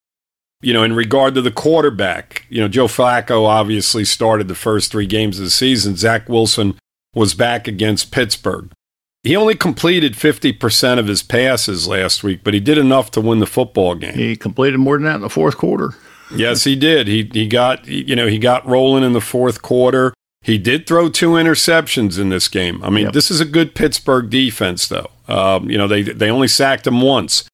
You 0.61 0.73
know, 0.73 0.83
in 0.83 0.95
regard 0.95 1.35
to 1.35 1.43
the 1.43 1.53
quarterback, 1.53 2.45
you 2.49 2.61
know, 2.61 2.67
Joe 2.69 2.87
Flacco 2.89 3.47
obviously 3.47 4.05
started 4.05 4.49
the 4.49 4.57
first 4.57 4.91
three 4.91 5.07
games 5.07 5.39
of 5.39 5.45
the 5.45 5.51
season. 5.51 5.97
Zach 5.97 6.29
Wilson 6.29 6.77
was 7.15 7.35
back 7.35 7.69
against 7.69 8.11
Pittsburgh. 8.11 8.71
He 9.23 9.37
only 9.37 9.55
completed 9.55 10.15
50% 10.15 10.99
of 10.99 11.07
his 11.07 11.23
passes 11.23 11.87
last 11.87 12.25
week, 12.25 12.41
but 12.43 12.55
he 12.55 12.61
did 12.61 12.79
enough 12.79 13.11
to 13.13 13.21
win 13.21 13.41
the 13.41 13.47
football 13.47 13.95
game. 13.95 14.15
He 14.15 14.37
completed 14.37 14.79
more 14.79 14.97
than 14.97 15.05
that 15.05 15.17
in 15.17 15.21
the 15.21 15.29
fourth 15.29 15.57
quarter. 15.57 15.95
yes, 16.35 16.65
he 16.65 16.77
did. 16.77 17.07
He 17.09 17.29
he 17.33 17.47
got 17.47 17.87
you 17.87 18.17
know, 18.17 18.27
he 18.27 18.39
got 18.39 18.67
rolling 18.67 19.05
in 19.05 19.13
the 19.13 19.21
fourth 19.21 19.63
quarter. 19.63 20.13
He 20.43 20.57
did 20.59 20.87
throw 20.87 21.09
two 21.09 21.31
interceptions 21.31 22.19
in 22.19 22.29
this 22.29 22.49
game. 22.49 22.83
I 22.85 22.91
mean, 22.91 23.07
yep. 23.07 23.13
this 23.13 23.31
is 23.31 23.41
a 23.41 23.45
good 23.45 23.75
Pittsburgh 23.75 24.31
defense, 24.31 24.87
though. 24.87 25.11
Um, 25.27 25.69
you 25.69 25.77
know, 25.77 25.89
they 25.89 26.03
they 26.03 26.31
only 26.31 26.49
sacked 26.49 26.87
him 26.87 27.01
once. 27.01 27.49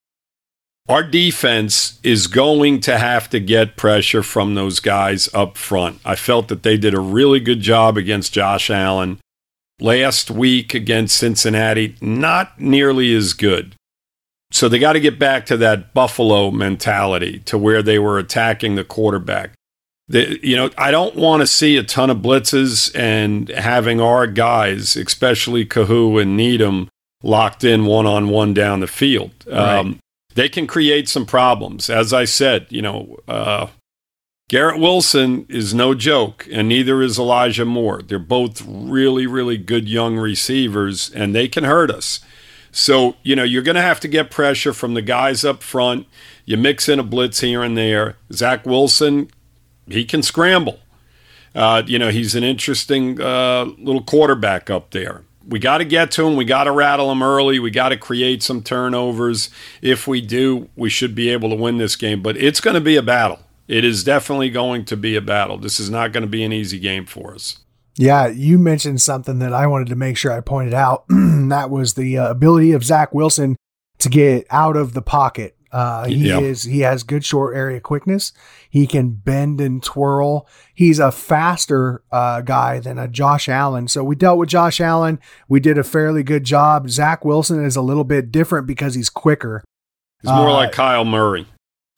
Our 0.86 1.02
defense 1.02 1.98
is 2.02 2.26
going 2.26 2.80
to 2.80 2.98
have 2.98 3.30
to 3.30 3.40
get 3.40 3.76
pressure 3.76 4.22
from 4.22 4.54
those 4.54 4.80
guys 4.80 5.30
up 5.32 5.56
front. 5.56 5.98
I 6.04 6.14
felt 6.14 6.48
that 6.48 6.62
they 6.62 6.76
did 6.76 6.92
a 6.92 7.00
really 7.00 7.40
good 7.40 7.60
job 7.60 7.96
against 7.96 8.34
Josh 8.34 8.68
Allen. 8.68 9.18
Last 9.80 10.30
week 10.30 10.72
against 10.72 11.16
Cincinnati, 11.16 11.96
not 12.00 12.60
nearly 12.60 13.14
as 13.14 13.32
good. 13.32 13.74
So 14.52 14.68
they 14.68 14.78
got 14.78 14.92
to 14.92 15.00
get 15.00 15.18
back 15.18 15.46
to 15.46 15.56
that 15.56 15.94
Buffalo 15.94 16.52
mentality 16.52 17.40
to 17.40 17.58
where 17.58 17.82
they 17.82 17.98
were 17.98 18.18
attacking 18.18 18.76
the 18.76 18.84
quarterback. 18.84 19.52
The, 20.08 20.38
you 20.46 20.56
know, 20.56 20.70
I 20.76 20.90
don't 20.90 21.16
want 21.16 21.40
to 21.40 21.46
see 21.46 21.76
a 21.76 21.82
ton 21.82 22.10
of 22.10 22.18
blitzes 22.18 22.94
and 22.94 23.48
having 23.48 24.00
our 24.00 24.26
guys, 24.26 24.96
especially 24.96 25.64
Kohou 25.64 26.20
and 26.20 26.36
Needham, 26.36 26.88
locked 27.22 27.64
in 27.64 27.86
one 27.86 28.06
on 28.06 28.28
one 28.28 28.52
down 28.52 28.80
the 28.80 28.86
field. 28.86 29.32
Right. 29.46 29.78
Um, 29.78 29.98
they 30.34 30.48
can 30.48 30.66
create 30.66 31.08
some 31.08 31.24
problems. 31.24 31.88
As 31.88 32.12
I 32.12 32.24
said, 32.24 32.66
you 32.68 32.82
know, 32.82 33.16
uh, 33.26 33.68
Garrett 34.50 34.78
Wilson 34.78 35.46
is 35.48 35.72
no 35.72 35.94
joke, 35.94 36.46
and 36.52 36.68
neither 36.68 37.00
is 37.00 37.18
Elijah 37.18 37.64
Moore. 37.64 38.02
They're 38.02 38.18
both 38.18 38.62
really, 38.66 39.26
really 39.26 39.56
good 39.56 39.88
young 39.88 40.16
receivers, 40.16 41.10
and 41.10 41.34
they 41.34 41.48
can 41.48 41.64
hurt 41.64 41.90
us. 41.90 42.20
So, 42.70 43.16
you 43.22 43.36
know, 43.36 43.44
you're 43.44 43.62
going 43.62 43.76
to 43.76 43.82
have 43.82 44.00
to 44.00 44.08
get 44.08 44.30
pressure 44.30 44.74
from 44.74 44.94
the 44.94 45.02
guys 45.02 45.44
up 45.44 45.62
front. 45.62 46.06
You 46.44 46.56
mix 46.58 46.88
in 46.88 46.98
a 46.98 47.04
blitz 47.04 47.40
here 47.40 47.62
and 47.62 47.78
there. 47.78 48.16
Zach 48.32 48.66
Wilson 48.66 49.30
he 49.88 50.04
can 50.04 50.22
scramble. 50.22 50.80
Uh, 51.54 51.82
you 51.86 51.98
know, 51.98 52.10
he's 52.10 52.34
an 52.34 52.42
interesting 52.42 53.20
uh, 53.20 53.64
little 53.78 54.02
quarterback 54.02 54.70
up 54.70 54.90
there. 54.90 55.22
We 55.46 55.58
got 55.58 55.78
to 55.78 55.84
get 55.84 56.10
to 56.12 56.26
him. 56.26 56.36
We 56.36 56.44
got 56.44 56.64
to 56.64 56.72
rattle 56.72 57.12
him 57.12 57.22
early. 57.22 57.58
We 57.58 57.70
got 57.70 57.90
to 57.90 57.96
create 57.96 58.42
some 58.42 58.62
turnovers. 58.62 59.50
If 59.82 60.08
we 60.08 60.20
do, 60.20 60.68
we 60.74 60.88
should 60.88 61.14
be 61.14 61.28
able 61.28 61.50
to 61.50 61.56
win 61.56 61.76
this 61.76 61.96
game. 61.96 62.22
But 62.22 62.36
it's 62.36 62.60
going 62.60 62.74
to 62.74 62.80
be 62.80 62.96
a 62.96 63.02
battle. 63.02 63.40
It 63.68 63.84
is 63.84 64.04
definitely 64.04 64.50
going 64.50 64.84
to 64.86 64.96
be 64.96 65.16
a 65.16 65.20
battle. 65.20 65.58
This 65.58 65.78
is 65.78 65.90
not 65.90 66.12
going 66.12 66.22
to 66.22 66.28
be 66.28 66.42
an 66.44 66.52
easy 66.52 66.78
game 66.78 67.06
for 67.06 67.34
us. 67.34 67.58
Yeah, 67.96 68.26
you 68.26 68.58
mentioned 68.58 69.00
something 69.00 69.38
that 69.38 69.52
I 69.52 69.66
wanted 69.66 69.88
to 69.88 69.96
make 69.96 70.16
sure 70.16 70.32
I 70.32 70.40
pointed 70.40 70.74
out. 70.74 71.04
that 71.08 71.70
was 71.70 71.94
the 71.94 72.18
uh, 72.18 72.30
ability 72.30 72.72
of 72.72 72.84
Zach 72.84 73.14
Wilson 73.14 73.56
to 73.98 74.08
get 74.08 74.46
out 74.50 74.76
of 74.76 74.94
the 74.94 75.02
pocket 75.02 75.53
uh, 75.74 76.06
he 76.06 76.28
yep. 76.28 76.40
is 76.40 76.62
he 76.62 76.80
has 76.80 77.02
good 77.02 77.24
short 77.24 77.56
area 77.56 77.80
quickness. 77.80 78.32
He 78.70 78.86
can 78.86 79.10
bend 79.10 79.60
and 79.60 79.82
twirl. 79.82 80.46
He's 80.72 81.00
a 81.00 81.10
faster 81.10 82.04
uh, 82.12 82.42
guy 82.42 82.78
than 82.78 82.96
a 82.96 83.08
Josh 83.08 83.48
Allen. 83.48 83.88
So 83.88 84.04
we 84.04 84.14
dealt 84.14 84.38
with 84.38 84.48
Josh 84.48 84.80
Allen. 84.80 85.18
We 85.48 85.58
did 85.58 85.76
a 85.76 85.82
fairly 85.82 86.22
good 86.22 86.44
job. 86.44 86.88
Zach 86.90 87.24
Wilson 87.24 87.64
is 87.64 87.74
a 87.74 87.82
little 87.82 88.04
bit 88.04 88.30
different 88.30 88.68
because 88.68 88.94
he's 88.94 89.10
quicker. 89.10 89.64
He's 90.22 90.30
more 90.30 90.48
uh, 90.48 90.52
like 90.52 90.70
Kyler 90.70 91.04
Murray. 91.04 91.44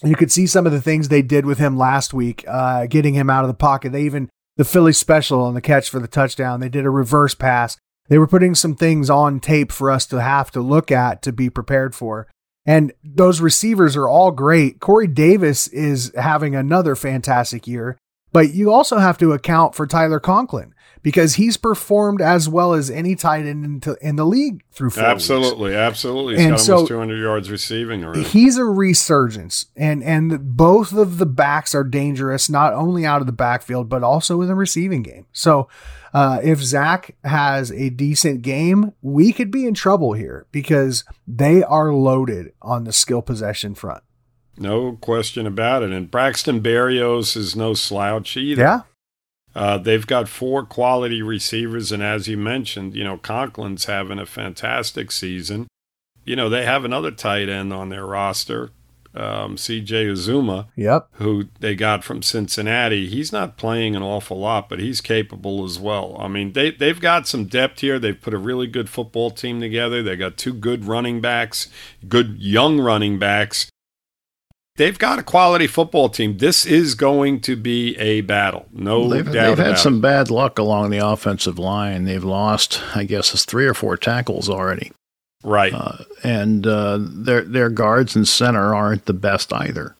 You 0.02 0.16
could 0.16 0.32
see 0.32 0.46
some 0.46 0.64
of 0.64 0.72
the 0.72 0.80
things 0.80 1.08
they 1.08 1.20
did 1.20 1.44
with 1.44 1.58
him 1.58 1.76
last 1.76 2.14
week, 2.14 2.46
uh, 2.48 2.86
getting 2.86 3.12
him 3.12 3.28
out 3.28 3.44
of 3.44 3.48
the 3.48 3.54
pocket. 3.54 3.92
They 3.92 4.04
even 4.04 4.30
the 4.56 4.64
Philly 4.64 4.94
special 4.94 5.42
on 5.42 5.52
the 5.52 5.60
catch 5.60 5.90
for 5.90 6.00
the 6.00 6.08
touchdown. 6.08 6.60
They 6.60 6.70
did 6.70 6.86
a 6.86 6.90
reverse 6.90 7.34
pass. 7.34 7.76
They 8.08 8.16
were 8.16 8.26
putting 8.26 8.54
some 8.54 8.74
things 8.74 9.10
on 9.10 9.38
tape 9.38 9.70
for 9.70 9.90
us 9.90 10.06
to 10.06 10.22
have 10.22 10.50
to 10.52 10.62
look 10.62 10.90
at 10.90 11.20
to 11.22 11.32
be 11.32 11.50
prepared 11.50 11.94
for. 11.94 12.26
And 12.66 12.92
those 13.05 13.40
receivers 13.40 13.96
are 13.96 14.09
all 14.09 14.33
great. 14.33 14.81
Corey 14.81 15.07
Davis 15.07 15.68
is 15.68 16.12
having 16.16 16.57
another 16.57 16.96
fantastic 16.96 17.66
year, 17.66 17.96
but 18.33 18.52
you 18.52 18.72
also 18.72 18.98
have 18.98 19.18
to 19.18 19.33
account 19.33 19.74
for 19.74 19.87
Tyler 19.87 20.18
Conklin 20.18 20.74
because 21.06 21.36
he's 21.36 21.56
performed 21.56 22.20
as 22.20 22.48
well 22.48 22.72
as 22.72 22.90
any 22.90 23.14
tight 23.14 23.46
end 23.46 23.86
in, 23.86 23.96
in 24.00 24.16
the 24.16 24.26
league 24.26 24.64
through 24.72 24.90
four 24.90 25.04
absolutely, 25.04 25.70
weeks. 25.70 25.76
absolutely. 25.78 26.34
He's 26.34 26.42
And 26.46 26.50
got 26.54 26.60
so- 26.60 26.72
almost 26.74 26.88
200 26.88 27.16
yards 27.22 27.48
receiving 27.48 28.04
already. 28.04 28.24
He's 28.24 28.56
a 28.58 28.64
resurgence, 28.64 29.66
and 29.76 30.02
and 30.02 30.56
both 30.56 30.92
of 30.92 31.18
the 31.18 31.26
backs 31.26 31.76
are 31.76 31.84
dangerous, 31.84 32.50
not 32.50 32.72
only 32.72 33.06
out 33.06 33.20
of 33.20 33.26
the 33.28 33.32
backfield 33.32 33.88
but 33.88 34.02
also 34.02 34.40
in 34.40 34.48
the 34.48 34.56
receiving 34.56 35.04
game. 35.04 35.26
So, 35.32 35.68
uh, 36.12 36.40
if 36.42 36.58
Zach 36.58 37.14
has 37.22 37.70
a 37.70 37.88
decent 37.90 38.42
game, 38.42 38.92
we 39.00 39.32
could 39.32 39.52
be 39.52 39.64
in 39.64 39.74
trouble 39.74 40.14
here 40.14 40.46
because 40.50 41.04
they 41.24 41.62
are 41.62 41.92
loaded 41.92 42.52
on 42.60 42.82
the 42.82 42.92
skill 42.92 43.22
possession 43.22 43.76
front. 43.76 44.02
No 44.58 44.92
question 45.00 45.46
about 45.46 45.82
it. 45.84 45.92
And 45.92 46.10
Braxton 46.10 46.62
Berrios 46.62 47.36
is 47.36 47.54
no 47.54 47.74
slouch 47.74 48.36
either. 48.36 48.62
Yeah, 48.62 48.80
Uh, 49.56 49.78
they've 49.78 50.06
got 50.06 50.28
four 50.28 50.66
quality 50.66 51.22
receivers, 51.22 51.90
and 51.90 52.02
as 52.02 52.28
you 52.28 52.36
mentioned, 52.36 52.94
you 52.94 53.02
know 53.02 53.16
Conklin's 53.16 53.86
having 53.86 54.18
a 54.18 54.26
fantastic 54.26 55.10
season. 55.10 55.66
You 56.26 56.36
know 56.36 56.50
they 56.50 56.66
have 56.66 56.84
another 56.84 57.10
tight 57.10 57.48
end 57.48 57.72
on 57.72 57.88
their 57.88 58.04
roster, 58.04 58.68
um, 59.14 59.56
C.J. 59.56 60.08
Uzomah, 60.08 60.66
yep. 60.76 61.08
who 61.12 61.48
they 61.60 61.74
got 61.74 62.04
from 62.04 62.20
Cincinnati. 62.20 63.08
He's 63.08 63.32
not 63.32 63.56
playing 63.56 63.96
an 63.96 64.02
awful 64.02 64.38
lot, 64.38 64.68
but 64.68 64.78
he's 64.78 65.00
capable 65.00 65.64
as 65.64 65.78
well. 65.78 66.18
I 66.20 66.28
mean, 66.28 66.52
they 66.52 66.70
they've 66.70 67.00
got 67.00 67.26
some 67.26 67.46
depth 67.46 67.80
here. 67.80 67.98
They've 67.98 68.20
put 68.20 68.34
a 68.34 68.38
really 68.38 68.66
good 68.66 68.90
football 68.90 69.30
team 69.30 69.62
together. 69.62 70.02
They 70.02 70.16
got 70.16 70.36
two 70.36 70.52
good 70.52 70.84
running 70.84 71.22
backs, 71.22 71.68
good 72.06 72.36
young 72.38 72.78
running 72.78 73.18
backs. 73.18 73.70
They've 74.76 74.98
got 74.98 75.18
a 75.18 75.22
quality 75.22 75.66
football 75.66 76.08
team. 76.10 76.38
This 76.38 76.66
is 76.66 76.94
going 76.94 77.40
to 77.42 77.56
be 77.56 77.96
a 77.98 78.20
battle. 78.20 78.66
No 78.72 79.08
they've, 79.08 79.24
doubt 79.24 79.32
they've 79.32 79.58
had 79.58 79.66
about 79.68 79.78
some 79.78 79.96
it. 79.98 80.02
bad 80.02 80.30
luck 80.30 80.58
along 80.58 80.90
the 80.90 80.98
offensive 80.98 81.58
line. 81.58 82.04
They've 82.04 82.22
lost, 82.24 82.82
I 82.94 83.04
guess, 83.04 83.32
it's 83.32 83.44
three 83.44 83.66
or 83.66 83.74
four 83.74 83.96
tackles 83.96 84.50
already, 84.50 84.92
Right. 85.42 85.72
uh, 85.72 86.04
and 86.22 86.66
uh, 86.66 86.98
their 87.00 87.42
their 87.42 87.70
guards 87.70 88.14
and 88.14 88.28
center 88.28 88.74
aren't 88.74 89.06
the 89.06 89.14
best 89.14 89.52
either. 89.52 89.96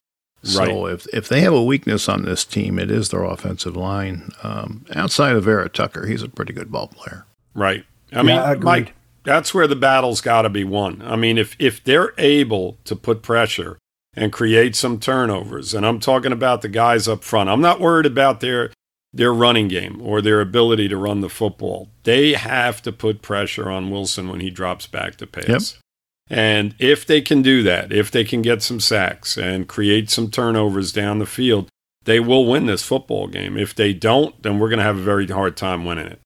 Right. 0.55 0.67
So 0.69 0.85
if 0.85 1.07
if 1.13 1.27
they 1.27 1.41
have 1.41 1.53
a 1.53 1.63
weakness 1.63 2.07
on 2.07 2.23
this 2.23 2.45
team, 2.45 2.77
it 2.77 2.91
is 2.91 3.09
their 3.09 3.23
offensive 3.23 3.75
line. 3.75 4.29
Um, 4.43 4.85
outside 4.95 5.35
of 5.35 5.43
Vera 5.45 5.67
Tucker, 5.69 6.05
he's 6.05 6.21
a 6.21 6.29
pretty 6.29 6.53
good 6.53 6.71
ball 6.71 6.87
player. 6.87 7.25
Right. 7.55 7.83
I 8.13 8.21
mean, 8.21 8.37
agreed. 8.37 8.63
Mike, 8.63 8.93
that's 9.23 9.53
where 9.53 9.67
the 9.67 9.75
battle's 9.75 10.21
got 10.21 10.43
to 10.43 10.49
be 10.49 10.63
won. 10.63 11.01
I 11.03 11.15
mean, 11.15 11.39
if 11.39 11.55
if 11.59 11.83
they're 11.83 12.13
able 12.19 12.77
to 12.85 12.95
put 12.95 13.23
pressure 13.23 13.79
and 14.17 14.33
create 14.33 14.75
some 14.75 14.99
turnovers, 14.99 15.75
and 15.75 15.85
I'm 15.85 15.99
talking 15.99 16.31
about 16.31 16.63
the 16.63 16.67
guys 16.69 17.07
up 17.07 17.23
front, 17.23 17.49
I'm 17.49 17.61
not 17.61 17.79
worried 17.79 18.07
about 18.07 18.39
their 18.39 18.71
their 19.13 19.33
running 19.33 19.67
game 19.67 20.01
or 20.01 20.21
their 20.21 20.41
ability 20.41 20.89
to 20.89 20.97
run 20.97 21.21
the 21.21 21.29
football. 21.29 21.89
They 22.03 22.33
have 22.33 22.81
to 22.81 22.91
put 22.91 23.21
pressure 23.21 23.69
on 23.69 23.89
Wilson 23.89 24.27
when 24.27 24.41
he 24.41 24.49
drops 24.49 24.85
back 24.85 25.15
to 25.17 25.27
pass. 25.27 25.47
Yep. 25.47 25.81
And 26.29 26.75
if 26.77 27.05
they 27.05 27.21
can 27.21 27.41
do 27.41 27.63
that, 27.63 27.93
if 27.93 28.11
they 28.11 28.25
can 28.25 28.41
get 28.41 28.61
some 28.61 28.81
sacks 28.81 29.37
and 29.37 29.67
create 29.67 30.09
some 30.09 30.29
turnovers 30.29 30.91
down 30.91 31.19
the 31.19 31.25
field, 31.25 31.69
they 32.03 32.19
will 32.19 32.45
win 32.45 32.65
this 32.65 32.83
football 32.83 33.27
game. 33.27 33.57
If 33.57 33.73
they 33.73 33.93
don't, 33.93 34.41
then 34.43 34.59
we're 34.59 34.69
going 34.69 34.79
to 34.79 34.83
have 34.83 34.97
a 34.97 35.01
very 35.01 35.25
hard 35.27 35.55
time 35.55 35.85
winning 35.85 36.07
it 36.07 36.19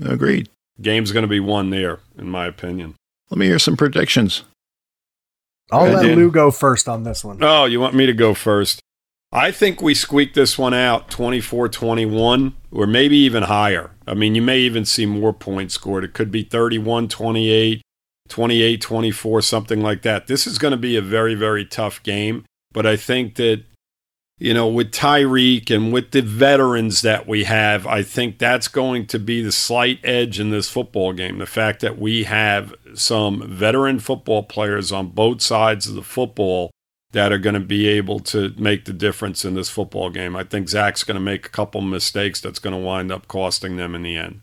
Agreed. 0.00 0.48
game's 0.80 1.10
going 1.10 1.24
to 1.24 1.28
be 1.28 1.40
won 1.40 1.70
there, 1.70 1.98
in 2.16 2.28
my 2.28 2.46
opinion. 2.46 2.94
Let 3.28 3.38
me 3.38 3.46
hear 3.46 3.58
some 3.58 3.76
predictions. 3.76 4.44
I'll 5.72 5.86
Good, 5.86 5.94
let 5.94 6.02
Dan. 6.02 6.16
Lou 6.18 6.30
go 6.30 6.50
first 6.50 6.88
on 6.88 7.02
this 7.02 7.24
one. 7.24 7.38
Oh, 7.42 7.64
you 7.64 7.80
want 7.80 7.94
me 7.94 8.04
to 8.06 8.12
go 8.12 8.34
first? 8.34 8.80
I 9.32 9.50
think 9.50 9.80
we 9.80 9.94
squeak 9.94 10.34
this 10.34 10.58
one 10.58 10.74
out 10.74 11.10
24 11.10 11.70
21, 11.70 12.54
or 12.70 12.86
maybe 12.86 13.16
even 13.16 13.44
higher. 13.44 13.90
I 14.06 14.12
mean, 14.12 14.34
you 14.34 14.42
may 14.42 14.58
even 14.58 14.84
see 14.84 15.06
more 15.06 15.32
points 15.32 15.74
scored. 15.74 16.04
It 16.04 16.12
could 16.12 16.30
be 16.30 16.42
31 16.42 17.08
28, 17.08 17.80
28 18.28 18.80
24, 18.82 19.40
something 19.40 19.80
like 19.80 20.02
that. 20.02 20.26
This 20.26 20.46
is 20.46 20.58
going 20.58 20.72
to 20.72 20.76
be 20.76 20.96
a 20.96 21.02
very, 21.02 21.34
very 21.34 21.64
tough 21.64 22.02
game, 22.02 22.44
but 22.72 22.86
I 22.86 22.96
think 22.96 23.36
that. 23.36 23.64
You 24.38 24.54
know, 24.54 24.66
with 24.66 24.90
Tyreek 24.90 25.74
and 25.74 25.92
with 25.92 26.10
the 26.10 26.22
veterans 26.22 27.02
that 27.02 27.28
we 27.28 27.44
have, 27.44 27.86
I 27.86 28.02
think 28.02 28.38
that's 28.38 28.66
going 28.66 29.06
to 29.06 29.20
be 29.20 29.40
the 29.40 29.52
slight 29.52 30.00
edge 30.02 30.40
in 30.40 30.50
this 30.50 30.68
football 30.68 31.12
game. 31.12 31.38
The 31.38 31.46
fact 31.46 31.80
that 31.80 31.98
we 31.98 32.24
have 32.24 32.74
some 32.94 33.48
veteran 33.48 34.00
football 34.00 34.42
players 34.42 34.90
on 34.90 35.10
both 35.10 35.42
sides 35.42 35.86
of 35.86 35.94
the 35.94 36.02
football 36.02 36.72
that 37.12 37.30
are 37.30 37.38
going 37.38 37.54
to 37.54 37.60
be 37.60 37.86
able 37.86 38.18
to 38.18 38.54
make 38.56 38.86
the 38.86 38.92
difference 38.92 39.44
in 39.44 39.54
this 39.54 39.68
football 39.68 40.10
game. 40.10 40.34
I 40.34 40.44
think 40.44 40.68
Zach's 40.68 41.04
going 41.04 41.14
to 41.14 41.20
make 41.20 41.46
a 41.46 41.50
couple 41.50 41.80
mistakes 41.82 42.40
that's 42.40 42.58
going 42.58 42.74
to 42.74 42.80
wind 42.80 43.12
up 43.12 43.28
costing 43.28 43.76
them 43.76 43.94
in 43.94 44.02
the 44.02 44.16
end. 44.16 44.40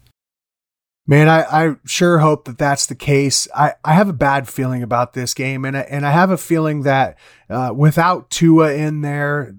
Man, 1.08 1.28
I, 1.28 1.41
I 1.41 1.75
sure 1.88 2.19
hope 2.19 2.45
that 2.45 2.60
that's 2.60 2.86
the 2.86 2.93
case. 2.93 3.47
I, 3.56 3.73
I 3.84 3.93
have 3.93 4.10
a 4.10 4.13
bad 4.13 4.47
feeling 4.47 4.84
about 4.84 5.13
this 5.13 5.34
game, 5.34 5.65
and 5.65 5.75
I, 5.75 5.82
and 5.82 6.06
I 6.06 6.12
have 6.12 6.30
a 6.30 6.38
feeling 6.38 6.84
that 6.84 7.17
uh, 7.49 7.73
without 7.75 8.30
Tua 8.30 8.73
in 8.73 9.02
there, 9.02 9.56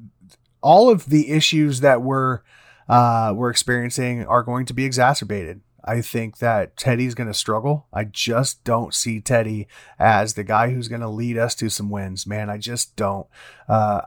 all 0.62 0.90
of 0.90 1.06
the 1.06 1.30
issues 1.30 1.80
that 1.80 2.02
we're 2.02 2.40
uh, 2.88 3.32
we're 3.36 3.50
experiencing 3.50 4.26
are 4.26 4.42
going 4.42 4.66
to 4.66 4.74
be 4.74 4.84
exacerbated. 4.84 5.60
I 5.84 6.00
think 6.02 6.38
that 6.38 6.76
Teddy's 6.76 7.14
going 7.14 7.28
to 7.28 7.34
struggle. 7.34 7.86
I 7.92 8.04
just 8.04 8.64
don't 8.64 8.92
see 8.92 9.20
Teddy 9.20 9.66
as 9.98 10.34
the 10.34 10.44
guy 10.44 10.70
who's 10.70 10.88
going 10.88 11.00
to 11.00 11.08
lead 11.08 11.38
us 11.38 11.54
to 11.56 11.70
some 11.70 11.88
wins. 11.88 12.26
Man, 12.26 12.50
I 12.50 12.58
just 12.58 12.96
don't. 12.96 13.26
Uh, 13.68 14.02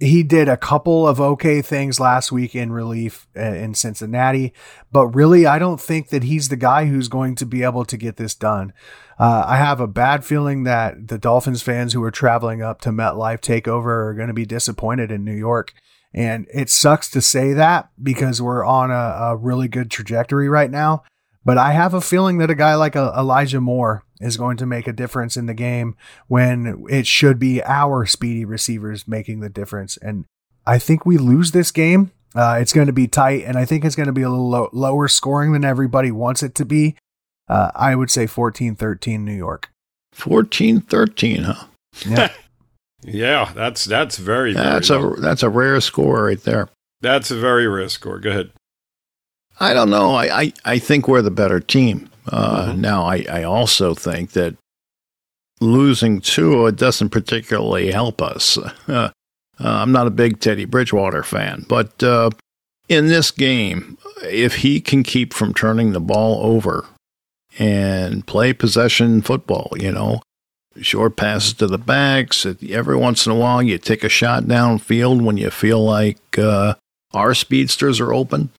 he 0.00 0.22
did 0.22 0.48
a 0.48 0.56
couple 0.56 1.06
of 1.06 1.20
okay 1.20 1.62
things 1.62 2.00
last 2.00 2.32
week 2.32 2.54
in 2.54 2.72
relief 2.72 3.26
uh, 3.36 3.40
in 3.40 3.74
Cincinnati, 3.74 4.52
but 4.92 5.06
really, 5.08 5.46
I 5.46 5.58
don't 5.58 5.80
think 5.80 6.08
that 6.08 6.24
he's 6.24 6.48
the 6.48 6.56
guy 6.56 6.86
who's 6.86 7.08
going 7.08 7.36
to 7.36 7.46
be 7.46 7.62
able 7.62 7.84
to 7.84 7.96
get 7.96 8.16
this 8.16 8.34
done. 8.34 8.72
Uh, 9.18 9.44
I 9.46 9.56
have 9.56 9.80
a 9.80 9.86
bad 9.86 10.24
feeling 10.24 10.64
that 10.64 11.08
the 11.08 11.18
Dolphins 11.18 11.62
fans 11.62 11.92
who 11.92 12.02
are 12.02 12.10
traveling 12.10 12.60
up 12.60 12.80
to 12.82 12.90
MetLife 12.90 13.40
Takeover 13.40 14.08
are 14.08 14.14
going 14.14 14.28
to 14.28 14.34
be 14.34 14.44
disappointed 14.46 15.12
in 15.12 15.24
New 15.24 15.34
York. 15.34 15.72
And 16.14 16.46
it 16.54 16.70
sucks 16.70 17.10
to 17.10 17.20
say 17.20 17.52
that 17.54 17.90
because 18.00 18.40
we're 18.40 18.64
on 18.64 18.90
a, 18.90 18.94
a 18.94 19.36
really 19.36 19.66
good 19.66 19.90
trajectory 19.90 20.48
right 20.48 20.70
now. 20.70 21.02
But 21.44 21.58
I 21.58 21.72
have 21.72 21.92
a 21.92 22.00
feeling 22.00 22.38
that 22.38 22.50
a 22.50 22.54
guy 22.54 22.74
like 22.76 22.96
uh, 22.96 23.12
Elijah 23.16 23.60
Moore 23.60 24.04
is 24.20 24.36
going 24.36 24.56
to 24.58 24.66
make 24.66 24.86
a 24.86 24.92
difference 24.92 25.36
in 25.36 25.46
the 25.46 25.54
game 25.54 25.96
when 26.28 26.86
it 26.88 27.06
should 27.06 27.38
be 27.38 27.62
our 27.64 28.06
speedy 28.06 28.44
receivers 28.44 29.06
making 29.06 29.40
the 29.40 29.50
difference. 29.50 29.96
And 29.98 30.24
I 30.66 30.78
think 30.78 31.04
we 31.04 31.18
lose 31.18 31.50
this 31.50 31.70
game. 31.70 32.12
Uh, 32.34 32.58
it's 32.60 32.72
going 32.72 32.86
to 32.88 32.92
be 32.92 33.06
tight, 33.06 33.44
and 33.44 33.56
I 33.56 33.64
think 33.64 33.84
it's 33.84 33.94
going 33.94 34.08
to 34.08 34.12
be 34.12 34.22
a 34.22 34.30
little 34.30 34.48
low, 34.48 34.68
lower 34.72 35.06
scoring 35.06 35.52
than 35.52 35.64
everybody 35.64 36.10
wants 36.10 36.42
it 36.42 36.54
to 36.56 36.64
be. 36.64 36.96
Uh, 37.48 37.70
I 37.76 37.94
would 37.94 38.10
say 38.10 38.26
14 38.26 38.74
13 38.74 39.24
New 39.24 39.34
York. 39.34 39.70
14 40.12 40.80
13, 40.80 41.42
huh? 41.42 41.64
Yeah. 42.06 42.32
Yeah, 43.04 43.52
that's 43.54 43.84
that's 43.84 44.16
very, 44.18 44.52
very 44.54 44.64
That's 44.64 44.90
low. 44.90 45.12
a 45.14 45.20
that's 45.20 45.42
a 45.42 45.48
rare 45.48 45.80
score 45.80 46.24
right 46.24 46.42
there. 46.42 46.68
that's 47.00 47.30
a 47.30 47.36
very 47.36 47.66
rare 47.68 47.88
score. 47.88 48.18
Go 48.18 48.30
ahead. 48.30 48.50
I 49.60 49.72
don't 49.74 49.90
know. 49.90 50.14
I, 50.14 50.40
I, 50.42 50.52
I 50.64 50.78
think 50.78 51.06
we're 51.06 51.22
the 51.22 51.30
better 51.30 51.60
team. 51.60 52.08
Uh, 52.26 52.72
Mhm. 52.72 52.78
Now, 52.78 53.04
I, 53.04 53.24
I 53.30 53.42
also 53.44 53.94
think 53.94 54.32
that 54.32 54.56
losing 55.60 56.20
Tua 56.20 56.72
doesn't 56.72 57.10
particularly 57.10 57.90
help 57.92 58.20
us. 58.22 58.58
Uh, 59.56 59.68
I'm 59.84 59.92
not 59.92 60.08
a 60.08 60.10
big 60.10 60.40
Teddy 60.40 60.64
Bridgewater 60.64 61.22
fan, 61.22 61.64
but 61.68 62.02
uh, 62.02 62.30
in 62.88 63.06
this 63.06 63.30
game, 63.30 63.96
if 64.24 64.56
he 64.56 64.80
can 64.80 65.04
keep 65.04 65.32
from 65.32 65.54
turning 65.54 65.92
the 65.92 66.00
ball 66.00 66.44
over 66.44 66.84
and 67.56 68.26
play 68.26 68.52
possession 68.52 69.22
football, 69.22 69.68
you 69.78 69.92
know, 69.92 70.20
short 70.80 71.16
passes 71.16 71.54
to 71.54 71.66
the 71.66 71.78
backs, 71.78 72.46
every 72.68 72.96
once 72.96 73.26
in 73.26 73.32
a 73.32 73.36
while 73.36 73.62
you 73.62 73.78
take 73.78 74.04
a 74.04 74.08
shot 74.08 74.44
downfield 74.44 75.22
when 75.22 75.36
you 75.36 75.50
feel 75.50 75.84
like 75.84 76.38
uh, 76.38 76.74
our 77.12 77.34
speedsters 77.34 78.00
are 78.00 78.12
open 78.12 78.50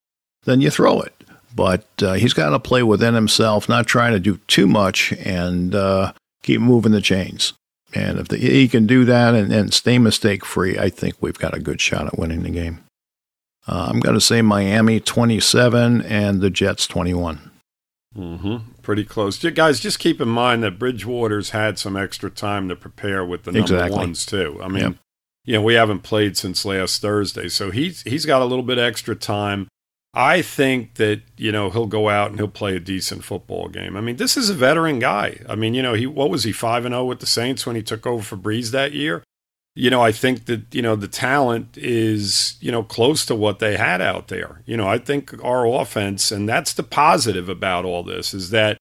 then 0.45 0.61
you 0.61 0.69
throw 0.69 1.01
it. 1.01 1.13
But 1.53 1.85
uh, 2.01 2.13
he's 2.13 2.33
got 2.33 2.49
to 2.49 2.59
play 2.59 2.83
within 2.83 3.13
himself, 3.13 3.67
not 3.67 3.87
trying 3.87 4.13
to 4.13 4.19
do 4.19 4.37
too 4.47 4.67
much, 4.67 5.11
and 5.13 5.75
uh, 5.75 6.13
keep 6.43 6.61
moving 6.61 6.91
the 6.91 7.01
chains. 7.01 7.53
And 7.93 8.19
if 8.19 8.27
the, 8.27 8.37
he 8.37 8.67
can 8.67 8.87
do 8.87 9.05
that 9.05 9.35
and, 9.35 9.53
and 9.53 9.73
stay 9.73 9.97
mistake 9.97 10.45
free, 10.45 10.77
I 10.77 10.89
think 10.89 11.15
we've 11.21 11.39
got 11.39 11.53
a 11.53 11.59
good 11.59 11.79
shot 11.79 12.07
at 12.07 12.17
winning 12.17 12.43
the 12.43 12.49
game. 12.49 12.83
Uh, 13.67 13.87
I'm 13.89 13.99
going 13.99 14.15
to 14.15 14.21
say 14.21 14.41
Miami 14.41 14.99
27 14.99 16.01
and 16.01 16.41
the 16.41 16.49
Jets 16.49 16.87
21. 16.87 17.51
Hmm 18.15 18.57
Pretty 18.81 19.03
close. 19.03 19.37
Guys, 19.43 19.79
just 19.79 19.99
keep 19.99 20.21
in 20.21 20.27
mind 20.29 20.63
that 20.63 20.79
Bridgewater's 20.79 21.49
had 21.51 21.77
some 21.77 21.97
extra 21.97 22.29
time 22.29 22.69
to 22.69 22.75
prepare 22.75 23.25
with 23.25 23.43
the 23.43 23.51
number 23.51 23.63
Exactly. 23.75 23.97
ones 23.97 24.25
too. 24.25 24.59
I 24.63 24.67
mean, 24.67 24.83
Yep. 24.83 24.95
you 25.45 25.53
know, 25.55 25.61
we 25.61 25.73
haven't 25.73 25.99
played 26.03 26.37
since 26.37 26.63
last 26.65 27.01
Thursday, 27.01 27.49
so 27.49 27.71
he's 27.71 28.01
he's 28.03 28.25
got 28.25 28.41
a 28.41 28.45
little 28.45 28.63
bit 28.63 28.77
extra 28.77 29.15
time. 29.15 29.67
I 30.13 30.41
think 30.41 30.93
that 30.95 31.23
you 31.37 31.51
know 31.51 31.69
he'll 31.71 31.87
go 31.87 32.07
out 32.07 32.29
and 32.29 32.39
he'll 32.39 32.47
play 32.47 32.75
a 32.75 32.79
decent 32.79 33.23
football 33.25 33.67
game. 33.67 33.97
I 33.97 34.01
mean, 34.01 34.15
this 34.15 34.37
is 34.37 34.49
a 34.49 34.53
veteran 34.53 34.99
guy. 34.99 35.41
I 35.49 35.55
mean, 35.55 35.73
you 35.73 35.81
know, 35.81 35.93
he 35.93 36.07
what 36.07 36.29
was 36.29 36.43
he 36.45 36.51
five 36.53 36.85
and 36.85 36.93
zero 36.93 37.01
oh 37.01 37.05
with 37.05 37.19
the 37.19 37.25
Saints 37.25 37.65
when 37.65 37.75
he 37.75 37.83
took 37.83 38.07
over 38.07 38.23
for 38.23 38.37
Brees 38.37 38.71
that 38.71 38.93
year? 38.93 39.23
You 39.75 39.89
know, 39.89 40.01
I 40.01 40.11
think 40.11 40.45
that 40.45 40.73
you 40.73 40.81
know 40.81 40.95
the 40.95 41.07
talent 41.07 41.77
is 41.77 42.55
you 42.61 42.71
know 42.71 42.83
close 42.83 43.25
to 43.25 43.35
what 43.35 43.59
they 43.59 43.75
had 43.77 44.01
out 44.01 44.29
there. 44.29 44.61
You 44.65 44.77
know, 44.77 44.87
I 44.87 44.97
think 44.97 45.33
our 45.43 45.67
offense, 45.67 46.31
and 46.31 46.47
that's 46.47 46.73
the 46.73 46.83
positive 46.83 47.49
about 47.49 47.85
all 47.85 48.03
this, 48.03 48.33
is 48.33 48.51
that 48.51 48.77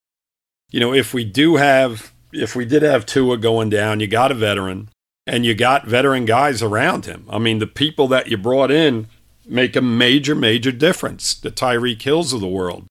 you 0.70 0.78
know 0.78 0.92
if 0.92 1.12
we 1.12 1.24
do 1.24 1.56
have 1.56 2.12
if 2.32 2.54
we 2.54 2.64
did 2.64 2.82
have 2.82 3.06
Tua 3.06 3.38
going 3.38 3.70
down, 3.70 4.00
you 4.00 4.06
got 4.06 4.30
a 4.30 4.34
veteran 4.34 4.88
and 5.26 5.46
you 5.46 5.54
got 5.54 5.86
veteran 5.86 6.24
guys 6.26 6.62
around 6.62 7.06
him. 7.06 7.26
I 7.30 7.38
mean, 7.38 7.58
the 7.58 7.66
people 7.66 8.08
that 8.08 8.28
you 8.28 8.36
brought 8.36 8.70
in 8.70 9.06
make 9.46 9.76
a 9.76 9.82
major, 9.82 10.34
major 10.34 10.72
difference. 10.72 11.34
The 11.34 11.50
Tyreek 11.50 12.02
Hills 12.02 12.32
of 12.32 12.40
the 12.40 12.48
world. 12.48 12.86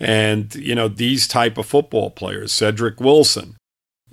And, 0.00 0.54
you 0.54 0.74
know, 0.74 0.88
these 0.88 1.26
type 1.26 1.58
of 1.58 1.66
football 1.66 2.10
players, 2.10 2.52
Cedric 2.52 3.00
Wilson, 3.00 3.56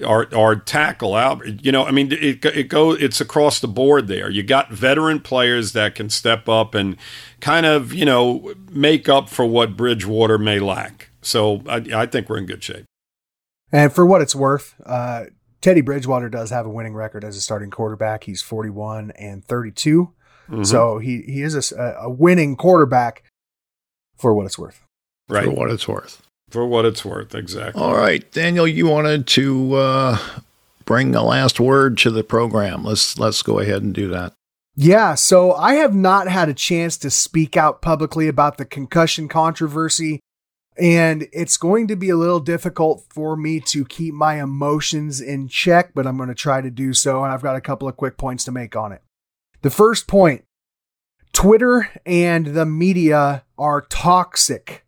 our, 0.04 0.34
our 0.36 0.56
tackle 0.56 1.16
out, 1.16 1.64
you 1.64 1.72
know, 1.72 1.86
I 1.86 1.92
mean, 1.92 2.12
it, 2.12 2.44
it 2.44 2.68
go, 2.68 2.92
it's 2.92 3.22
across 3.22 3.60
the 3.60 3.68
board 3.68 4.08
there. 4.08 4.30
You 4.30 4.44
got 4.44 4.72
veteran 4.72 5.22
players 5.22 5.74
that 5.74 5.96
can 5.96 6.10
step 6.10 6.50
up 6.50 6.76
and 6.76 6.98
kind 7.40 7.66
of, 7.66 7.94
you 7.94 8.06
know, 8.06 8.54
make 8.72 9.08
up 9.08 9.30
for 9.30 9.46
what 9.46 9.78
Bridgewater 9.78 10.38
may 10.38 10.60
lack. 10.60 11.10
So 11.22 11.62
I, 11.68 11.84
I 11.94 12.06
think 12.06 12.30
we're 12.30 12.38
in 12.38 12.46
good 12.46 12.64
shape. 12.64 12.86
And 13.72 13.92
for 13.94 14.06
what 14.06 14.22
it's 14.22 14.36
worth, 14.36 14.76
uh, 14.86 15.26
Teddy 15.62 15.82
Bridgewater 15.82 16.30
does 16.30 16.52
have 16.52 16.66
a 16.66 16.70
winning 16.70 16.94
record 16.94 17.24
as 17.24 17.36
a 17.36 17.42
starting 17.42 17.72
quarterback. 17.72 18.26
He's 18.26 18.42
41 18.42 19.12
and 19.12 19.44
32. 19.44 20.14
Mm-hmm. 20.50 20.64
So 20.64 21.00
he 21.00 21.24
he 21.24 21.42
is 21.42 21.72
a, 21.72 21.98
a 22.02 22.10
winning 22.10 22.56
quarterback 22.56 23.24
for 24.16 24.34
what 24.34 24.46
it's 24.46 24.60
worth. 24.60 24.86
Right. 25.28 25.46
For 25.46 25.52
what 25.52 25.72
it's 25.72 25.88
worth. 25.88 26.22
For 26.56 26.66
what 26.66 26.86
it's 26.86 27.04
worth, 27.04 27.36
exactly. 27.36 27.82
All 27.82 27.98
right, 27.98 28.32
Daniel, 28.32 28.66
you 28.66 28.88
wanted 28.88 29.28
to 29.28 29.74
uh, 29.74 30.18
bring 30.86 31.14
a 31.14 31.22
last 31.22 31.60
word 31.60 31.98
to 31.98 32.12
the 32.12 32.24
program. 32.24 32.86
Let's 32.86 33.20
let's 33.20 33.42
go 33.42 33.60
ahead 33.60 33.84
and 33.84 33.94
do 33.94 34.08
that. 34.08 34.32
Yeah, 34.74 35.16
so 35.16 35.52
I 35.52 35.74
have 35.74 35.94
not 35.94 36.30
had 36.30 36.48
a 36.48 36.54
chance 36.54 36.96
to 37.00 37.10
speak 37.10 37.58
out 37.58 37.82
publicly 37.82 38.30
about 38.30 38.58
the 38.58 38.64
concussion 38.64 39.28
controversy, 39.28 40.22
and 40.78 41.28
it's 41.34 41.58
going 41.58 41.90
to 41.90 41.98
be 41.98 42.10
a 42.10 42.16
little 42.16 42.40
difficult 42.40 43.04
for 43.10 43.36
me 43.36 43.60
to 43.60 43.84
keep 43.84 44.14
my 44.14 44.42
emotions 44.42 45.20
in 45.20 45.50
check, 45.50 45.92
but 45.94 46.08
I'm 46.08 46.16
going 46.16 46.30
to 46.30 46.36
try 46.36 46.62
to 46.62 46.72
do 46.72 46.94
so, 46.94 47.22
and 47.26 47.34
I've 47.34 47.44
got 47.44 47.58
a 47.58 47.62
couple 47.62 47.90
of 47.90 47.98
quick 47.98 48.16
points 48.16 48.46
to 48.46 48.54
make 48.54 48.78
on 48.78 48.94
it. 48.94 49.02
The 49.62 49.70
first 49.70 50.08
point 50.08 50.46
Twitter 51.34 51.90
and 52.06 52.46
the 52.48 52.66
media 52.66 53.44
are 53.58 53.82
toxic. 53.82 54.85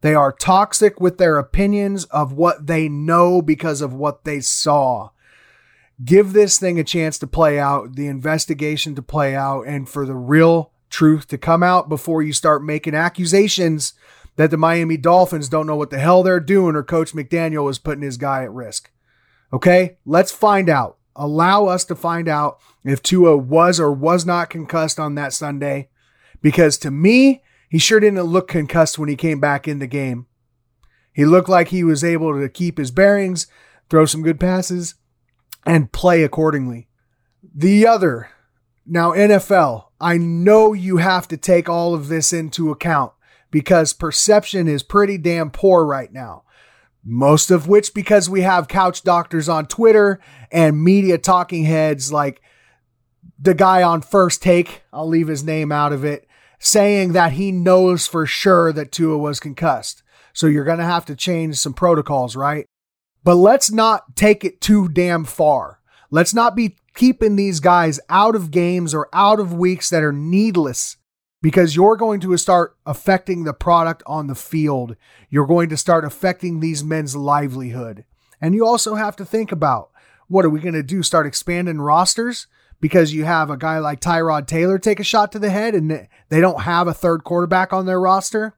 They 0.00 0.14
are 0.14 0.32
toxic 0.32 1.00
with 1.00 1.18
their 1.18 1.38
opinions 1.38 2.04
of 2.06 2.32
what 2.32 2.66
they 2.66 2.88
know 2.88 3.42
because 3.42 3.80
of 3.80 3.92
what 3.92 4.24
they 4.24 4.40
saw. 4.40 5.10
Give 6.02 6.32
this 6.32 6.58
thing 6.58 6.78
a 6.78 6.84
chance 6.84 7.18
to 7.18 7.26
play 7.26 7.58
out, 7.58 7.96
the 7.96 8.06
investigation 8.06 8.94
to 8.94 9.02
play 9.02 9.36
out, 9.36 9.66
and 9.66 9.88
for 9.88 10.06
the 10.06 10.14
real 10.14 10.72
truth 10.88 11.28
to 11.28 11.38
come 11.38 11.62
out 11.62 11.88
before 11.88 12.22
you 12.22 12.32
start 12.32 12.64
making 12.64 12.94
accusations 12.94 13.92
that 14.36 14.50
the 14.50 14.56
Miami 14.56 14.96
Dolphins 14.96 15.48
don't 15.48 15.66
know 15.66 15.76
what 15.76 15.90
the 15.90 15.98
hell 15.98 16.22
they're 16.22 16.40
doing 16.40 16.74
or 16.74 16.82
Coach 16.82 17.12
McDaniel 17.12 17.70
is 17.70 17.78
putting 17.78 18.02
his 18.02 18.16
guy 18.16 18.42
at 18.42 18.52
risk. 18.52 18.90
Okay, 19.52 19.98
let's 20.06 20.32
find 20.32 20.68
out 20.70 20.96
allow 21.20 21.66
us 21.66 21.84
to 21.84 21.94
find 21.94 22.28
out 22.28 22.58
if 22.84 23.02
Tua 23.02 23.36
was 23.36 23.78
or 23.78 23.92
was 23.92 24.24
not 24.24 24.50
concussed 24.50 24.98
on 24.98 25.14
that 25.16 25.32
Sunday. 25.32 25.88
Because 26.40 26.78
to 26.78 26.90
me, 26.90 27.42
he 27.70 27.78
sure 27.78 28.00
didn't 28.00 28.20
look 28.22 28.48
concussed 28.48 28.98
when 28.98 29.08
he 29.08 29.16
came 29.16 29.40
back 29.40 29.66
in 29.66 29.78
the 29.78 29.86
game. 29.86 30.26
He 31.12 31.24
looked 31.24 31.48
like 31.48 31.68
he 31.68 31.82
was 31.82 32.04
able 32.04 32.38
to 32.38 32.48
keep 32.48 32.76
his 32.76 32.90
bearings, 32.90 33.46
throw 33.88 34.04
some 34.04 34.22
good 34.22 34.38
passes, 34.38 34.96
and 35.64 35.92
play 35.92 36.22
accordingly. 36.22 36.88
The 37.54 37.86
other, 37.86 38.28
now 38.84 39.12
NFL, 39.12 39.86
I 39.98 40.18
know 40.18 40.74
you 40.74 40.98
have 40.98 41.26
to 41.28 41.38
take 41.38 41.68
all 41.68 41.94
of 41.94 42.08
this 42.08 42.32
into 42.32 42.70
account 42.70 43.12
because 43.50 43.94
perception 43.94 44.68
is 44.68 44.82
pretty 44.82 45.16
damn 45.16 45.50
poor 45.50 45.84
right 45.84 46.12
now 46.12 46.44
most 47.04 47.50
of 47.50 47.66
which 47.66 47.94
because 47.94 48.28
we 48.28 48.42
have 48.42 48.68
couch 48.68 49.02
doctors 49.02 49.48
on 49.48 49.66
Twitter 49.66 50.20
and 50.52 50.82
media 50.82 51.18
talking 51.18 51.64
heads 51.64 52.12
like 52.12 52.42
the 53.38 53.54
guy 53.54 53.82
on 53.82 54.02
first 54.02 54.42
take, 54.42 54.82
I'll 54.92 55.08
leave 55.08 55.28
his 55.28 55.42
name 55.42 55.72
out 55.72 55.92
of 55.92 56.04
it, 56.04 56.26
saying 56.60 57.12
that 57.12 57.32
he 57.32 57.50
knows 57.50 58.06
for 58.06 58.26
sure 58.26 58.72
that 58.72 58.92
Tua 58.92 59.18
was 59.18 59.40
concussed. 59.40 60.02
So 60.32 60.46
you're 60.46 60.64
going 60.64 60.78
to 60.78 60.84
have 60.84 61.06
to 61.06 61.16
change 61.16 61.56
some 61.56 61.72
protocols, 61.72 62.36
right? 62.36 62.66
But 63.24 63.34
let's 63.34 63.72
not 63.72 64.14
take 64.14 64.44
it 64.44 64.60
too 64.60 64.88
damn 64.88 65.24
far. 65.24 65.80
Let's 66.10 66.34
not 66.34 66.54
be 66.54 66.76
keeping 66.94 67.36
these 67.36 67.60
guys 67.60 67.98
out 68.08 68.36
of 68.36 68.50
games 68.50 68.94
or 68.94 69.08
out 69.12 69.40
of 69.40 69.54
weeks 69.54 69.90
that 69.90 70.02
are 70.02 70.12
needless 70.12 70.96
because 71.42 71.74
you're 71.74 71.96
going 71.96 72.20
to 72.20 72.36
start 72.36 72.76
affecting 72.84 73.44
the 73.44 73.54
product 73.54 74.02
on 74.06 74.26
the 74.26 74.34
field. 74.34 74.96
You're 75.30 75.46
going 75.46 75.70
to 75.70 75.76
start 75.76 76.04
affecting 76.04 76.60
these 76.60 76.84
men's 76.84 77.16
livelihood. 77.16 78.04
And 78.40 78.54
you 78.54 78.66
also 78.66 78.94
have 78.96 79.16
to 79.16 79.24
think 79.24 79.50
about 79.50 79.90
what 80.28 80.44
are 80.44 80.50
we 80.50 80.60
going 80.60 80.74
to 80.74 80.82
do? 80.82 81.02
Start 81.02 81.26
expanding 81.26 81.80
rosters 81.80 82.46
because 82.80 83.12
you 83.12 83.24
have 83.24 83.50
a 83.50 83.56
guy 83.56 83.78
like 83.78 84.00
Tyrod 84.00 84.46
Taylor 84.46 84.78
take 84.78 85.00
a 85.00 85.04
shot 85.04 85.32
to 85.32 85.38
the 85.38 85.50
head 85.50 85.74
and 85.74 86.08
they 86.28 86.40
don't 86.40 86.62
have 86.62 86.88
a 86.88 86.94
third 86.94 87.24
quarterback 87.24 87.72
on 87.72 87.86
their 87.86 88.00
roster? 88.00 88.56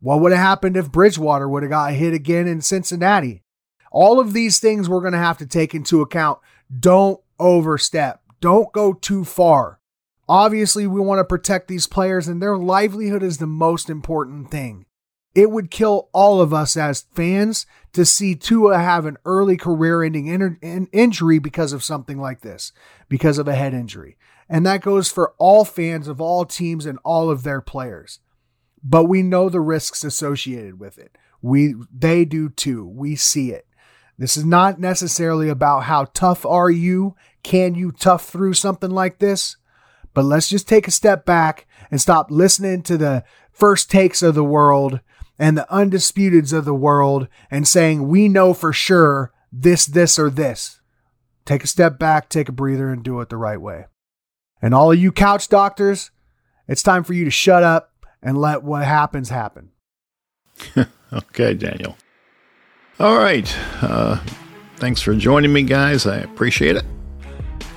What 0.00 0.20
would 0.20 0.32
have 0.32 0.40
happened 0.40 0.76
if 0.76 0.90
Bridgewater 0.90 1.48
would 1.48 1.62
have 1.62 1.70
got 1.70 1.92
hit 1.92 2.14
again 2.14 2.46
in 2.48 2.62
Cincinnati? 2.62 3.42
All 3.92 4.18
of 4.18 4.32
these 4.32 4.58
things 4.58 4.88
we're 4.88 5.00
going 5.00 5.12
to 5.12 5.18
have 5.18 5.38
to 5.38 5.46
take 5.46 5.74
into 5.74 6.00
account. 6.00 6.38
Don't 6.78 7.20
overstep. 7.38 8.22
Don't 8.40 8.72
go 8.72 8.92
too 8.92 9.24
far. 9.24 9.78
Obviously, 10.28 10.86
we 10.86 11.00
want 11.00 11.18
to 11.18 11.24
protect 11.24 11.66
these 11.66 11.88
players, 11.88 12.28
and 12.28 12.40
their 12.40 12.56
livelihood 12.56 13.22
is 13.22 13.38
the 13.38 13.46
most 13.46 13.90
important 13.90 14.50
thing. 14.50 14.86
It 15.34 15.50
would 15.50 15.70
kill 15.70 16.08
all 16.12 16.40
of 16.40 16.52
us 16.52 16.76
as 16.76 17.06
fans 17.14 17.66
to 17.92 18.04
see 18.04 18.34
Tua 18.34 18.78
have 18.78 19.06
an 19.06 19.16
early 19.24 19.56
career 19.56 20.02
ending 20.02 20.26
in- 20.26 20.88
injury 20.92 21.38
because 21.38 21.72
of 21.72 21.84
something 21.84 22.18
like 22.18 22.40
this, 22.40 22.72
because 23.08 23.38
of 23.38 23.46
a 23.46 23.54
head 23.54 23.74
injury. 23.74 24.16
And 24.48 24.66
that 24.66 24.82
goes 24.82 25.10
for 25.10 25.34
all 25.38 25.64
fans 25.64 26.08
of 26.08 26.20
all 26.20 26.44
teams 26.44 26.84
and 26.84 26.98
all 27.04 27.30
of 27.30 27.44
their 27.44 27.60
players. 27.60 28.18
But 28.82 29.04
we 29.04 29.22
know 29.22 29.48
the 29.48 29.60
risks 29.60 30.02
associated 30.02 30.80
with 30.80 30.98
it. 30.98 31.16
We 31.42 31.74
they 31.92 32.24
do 32.24 32.48
too. 32.48 32.84
We 32.86 33.14
see 33.14 33.52
it. 33.52 33.66
This 34.18 34.36
is 34.36 34.44
not 34.44 34.80
necessarily 34.80 35.48
about 35.48 35.84
how 35.84 36.06
tough 36.12 36.44
are 36.44 36.70
you? 36.70 37.14
Can 37.42 37.74
you 37.74 37.92
tough 37.92 38.28
through 38.28 38.54
something 38.54 38.90
like 38.90 39.18
this? 39.18 39.56
But 40.12 40.24
let's 40.24 40.48
just 40.48 40.68
take 40.68 40.88
a 40.88 40.90
step 40.92 41.24
back 41.24 41.66
and 41.90 42.00
stop 42.00 42.30
listening 42.30 42.82
to 42.82 42.98
the 42.98 43.24
first 43.52 43.90
takes 43.90 44.22
of 44.22 44.34
the 44.34 44.44
world 44.44 45.00
and 45.40 45.56
the 45.56 45.66
undisputeds 45.70 46.52
of 46.52 46.66
the 46.66 46.74
world 46.74 47.26
and 47.50 47.66
saying 47.66 48.06
we 48.06 48.28
know 48.28 48.52
for 48.52 48.74
sure 48.74 49.32
this, 49.50 49.86
this, 49.86 50.18
or 50.18 50.28
this. 50.28 50.80
Take 51.46 51.64
a 51.64 51.66
step 51.66 51.98
back, 51.98 52.28
take 52.28 52.50
a 52.50 52.52
breather, 52.52 52.90
and 52.90 53.02
do 53.02 53.18
it 53.20 53.30
the 53.30 53.38
right 53.38 53.60
way. 53.60 53.86
And 54.60 54.74
all 54.74 54.92
of 54.92 54.98
you 54.98 55.10
couch 55.10 55.48
doctors, 55.48 56.10
it's 56.68 56.82
time 56.82 57.02
for 57.02 57.14
you 57.14 57.24
to 57.24 57.30
shut 57.30 57.62
up 57.62 57.90
and 58.22 58.38
let 58.38 58.62
what 58.62 58.84
happens 58.84 59.30
happen. 59.30 59.70
okay, 61.12 61.54
Daniel. 61.54 61.96
All 63.00 63.16
right. 63.16 63.50
Uh, 63.80 64.20
thanks 64.76 65.00
for 65.00 65.14
joining 65.14 65.54
me, 65.54 65.62
guys. 65.62 66.06
I 66.06 66.18
appreciate 66.18 66.76
it. 66.76 66.84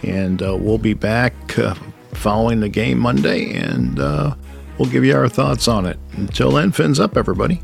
And 0.04 0.44
uh, 0.44 0.58
we'll 0.58 0.78
be 0.78 0.94
back 0.94 1.58
uh, 1.58 1.76
following 2.12 2.60
the 2.60 2.68
game 2.68 3.00
Monday, 3.00 3.54
and 3.54 4.00
uh, 4.00 4.36
we'll 4.78 4.90
give 4.90 5.06
you 5.06 5.16
our 5.16 5.30
thoughts 5.30 5.68
on 5.68 5.86
it. 5.86 6.00
Until 6.14 6.52
then, 6.52 6.72
fins 6.72 7.00
up, 7.00 7.18
everybody. 7.18 7.62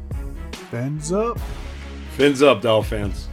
Fins 0.71 1.11
up. 1.11 1.39
Fins 2.11 2.41
up, 2.41 2.61
Dolphins. 2.61 3.27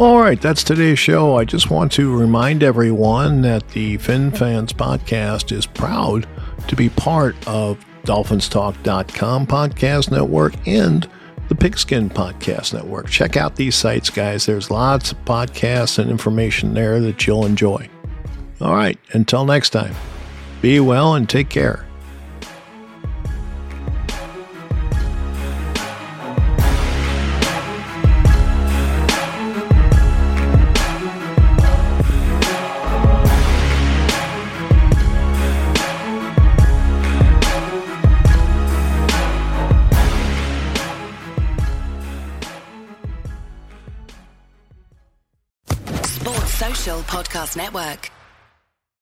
All 0.00 0.20
right, 0.20 0.40
that's 0.40 0.62
today's 0.62 0.98
show. 0.98 1.36
I 1.36 1.44
just 1.44 1.70
want 1.70 1.90
to 1.92 2.16
remind 2.16 2.62
everyone 2.62 3.42
that 3.42 3.68
the 3.70 3.96
Fin 3.96 4.30
Fans 4.30 4.72
podcast 4.72 5.50
is 5.50 5.66
proud 5.66 6.28
to 6.68 6.76
be 6.76 6.88
part 6.88 7.34
of 7.48 7.84
DolphinsTalk.com 8.04 9.46
podcast 9.48 10.12
network 10.12 10.54
and 10.68 11.08
the 11.48 11.54
Pigskin 11.54 12.10
Podcast 12.10 12.74
Network. 12.74 13.08
Check 13.08 13.36
out 13.36 13.56
these 13.56 13.74
sites, 13.74 14.08
guys. 14.08 14.46
There's 14.46 14.70
lots 14.70 15.12
of 15.12 15.24
podcasts 15.24 15.98
and 15.98 16.10
information 16.10 16.74
there 16.74 17.00
that 17.00 17.26
you'll 17.26 17.46
enjoy. 17.46 17.88
All 18.60 18.74
right, 18.74 18.98
until 19.12 19.44
next 19.44 19.70
time, 19.70 19.94
be 20.60 20.80
well 20.80 21.14
and 21.14 21.28
take 21.28 21.48
care. 21.48 21.84
Podcast 47.08 47.56
Network. 47.56 48.17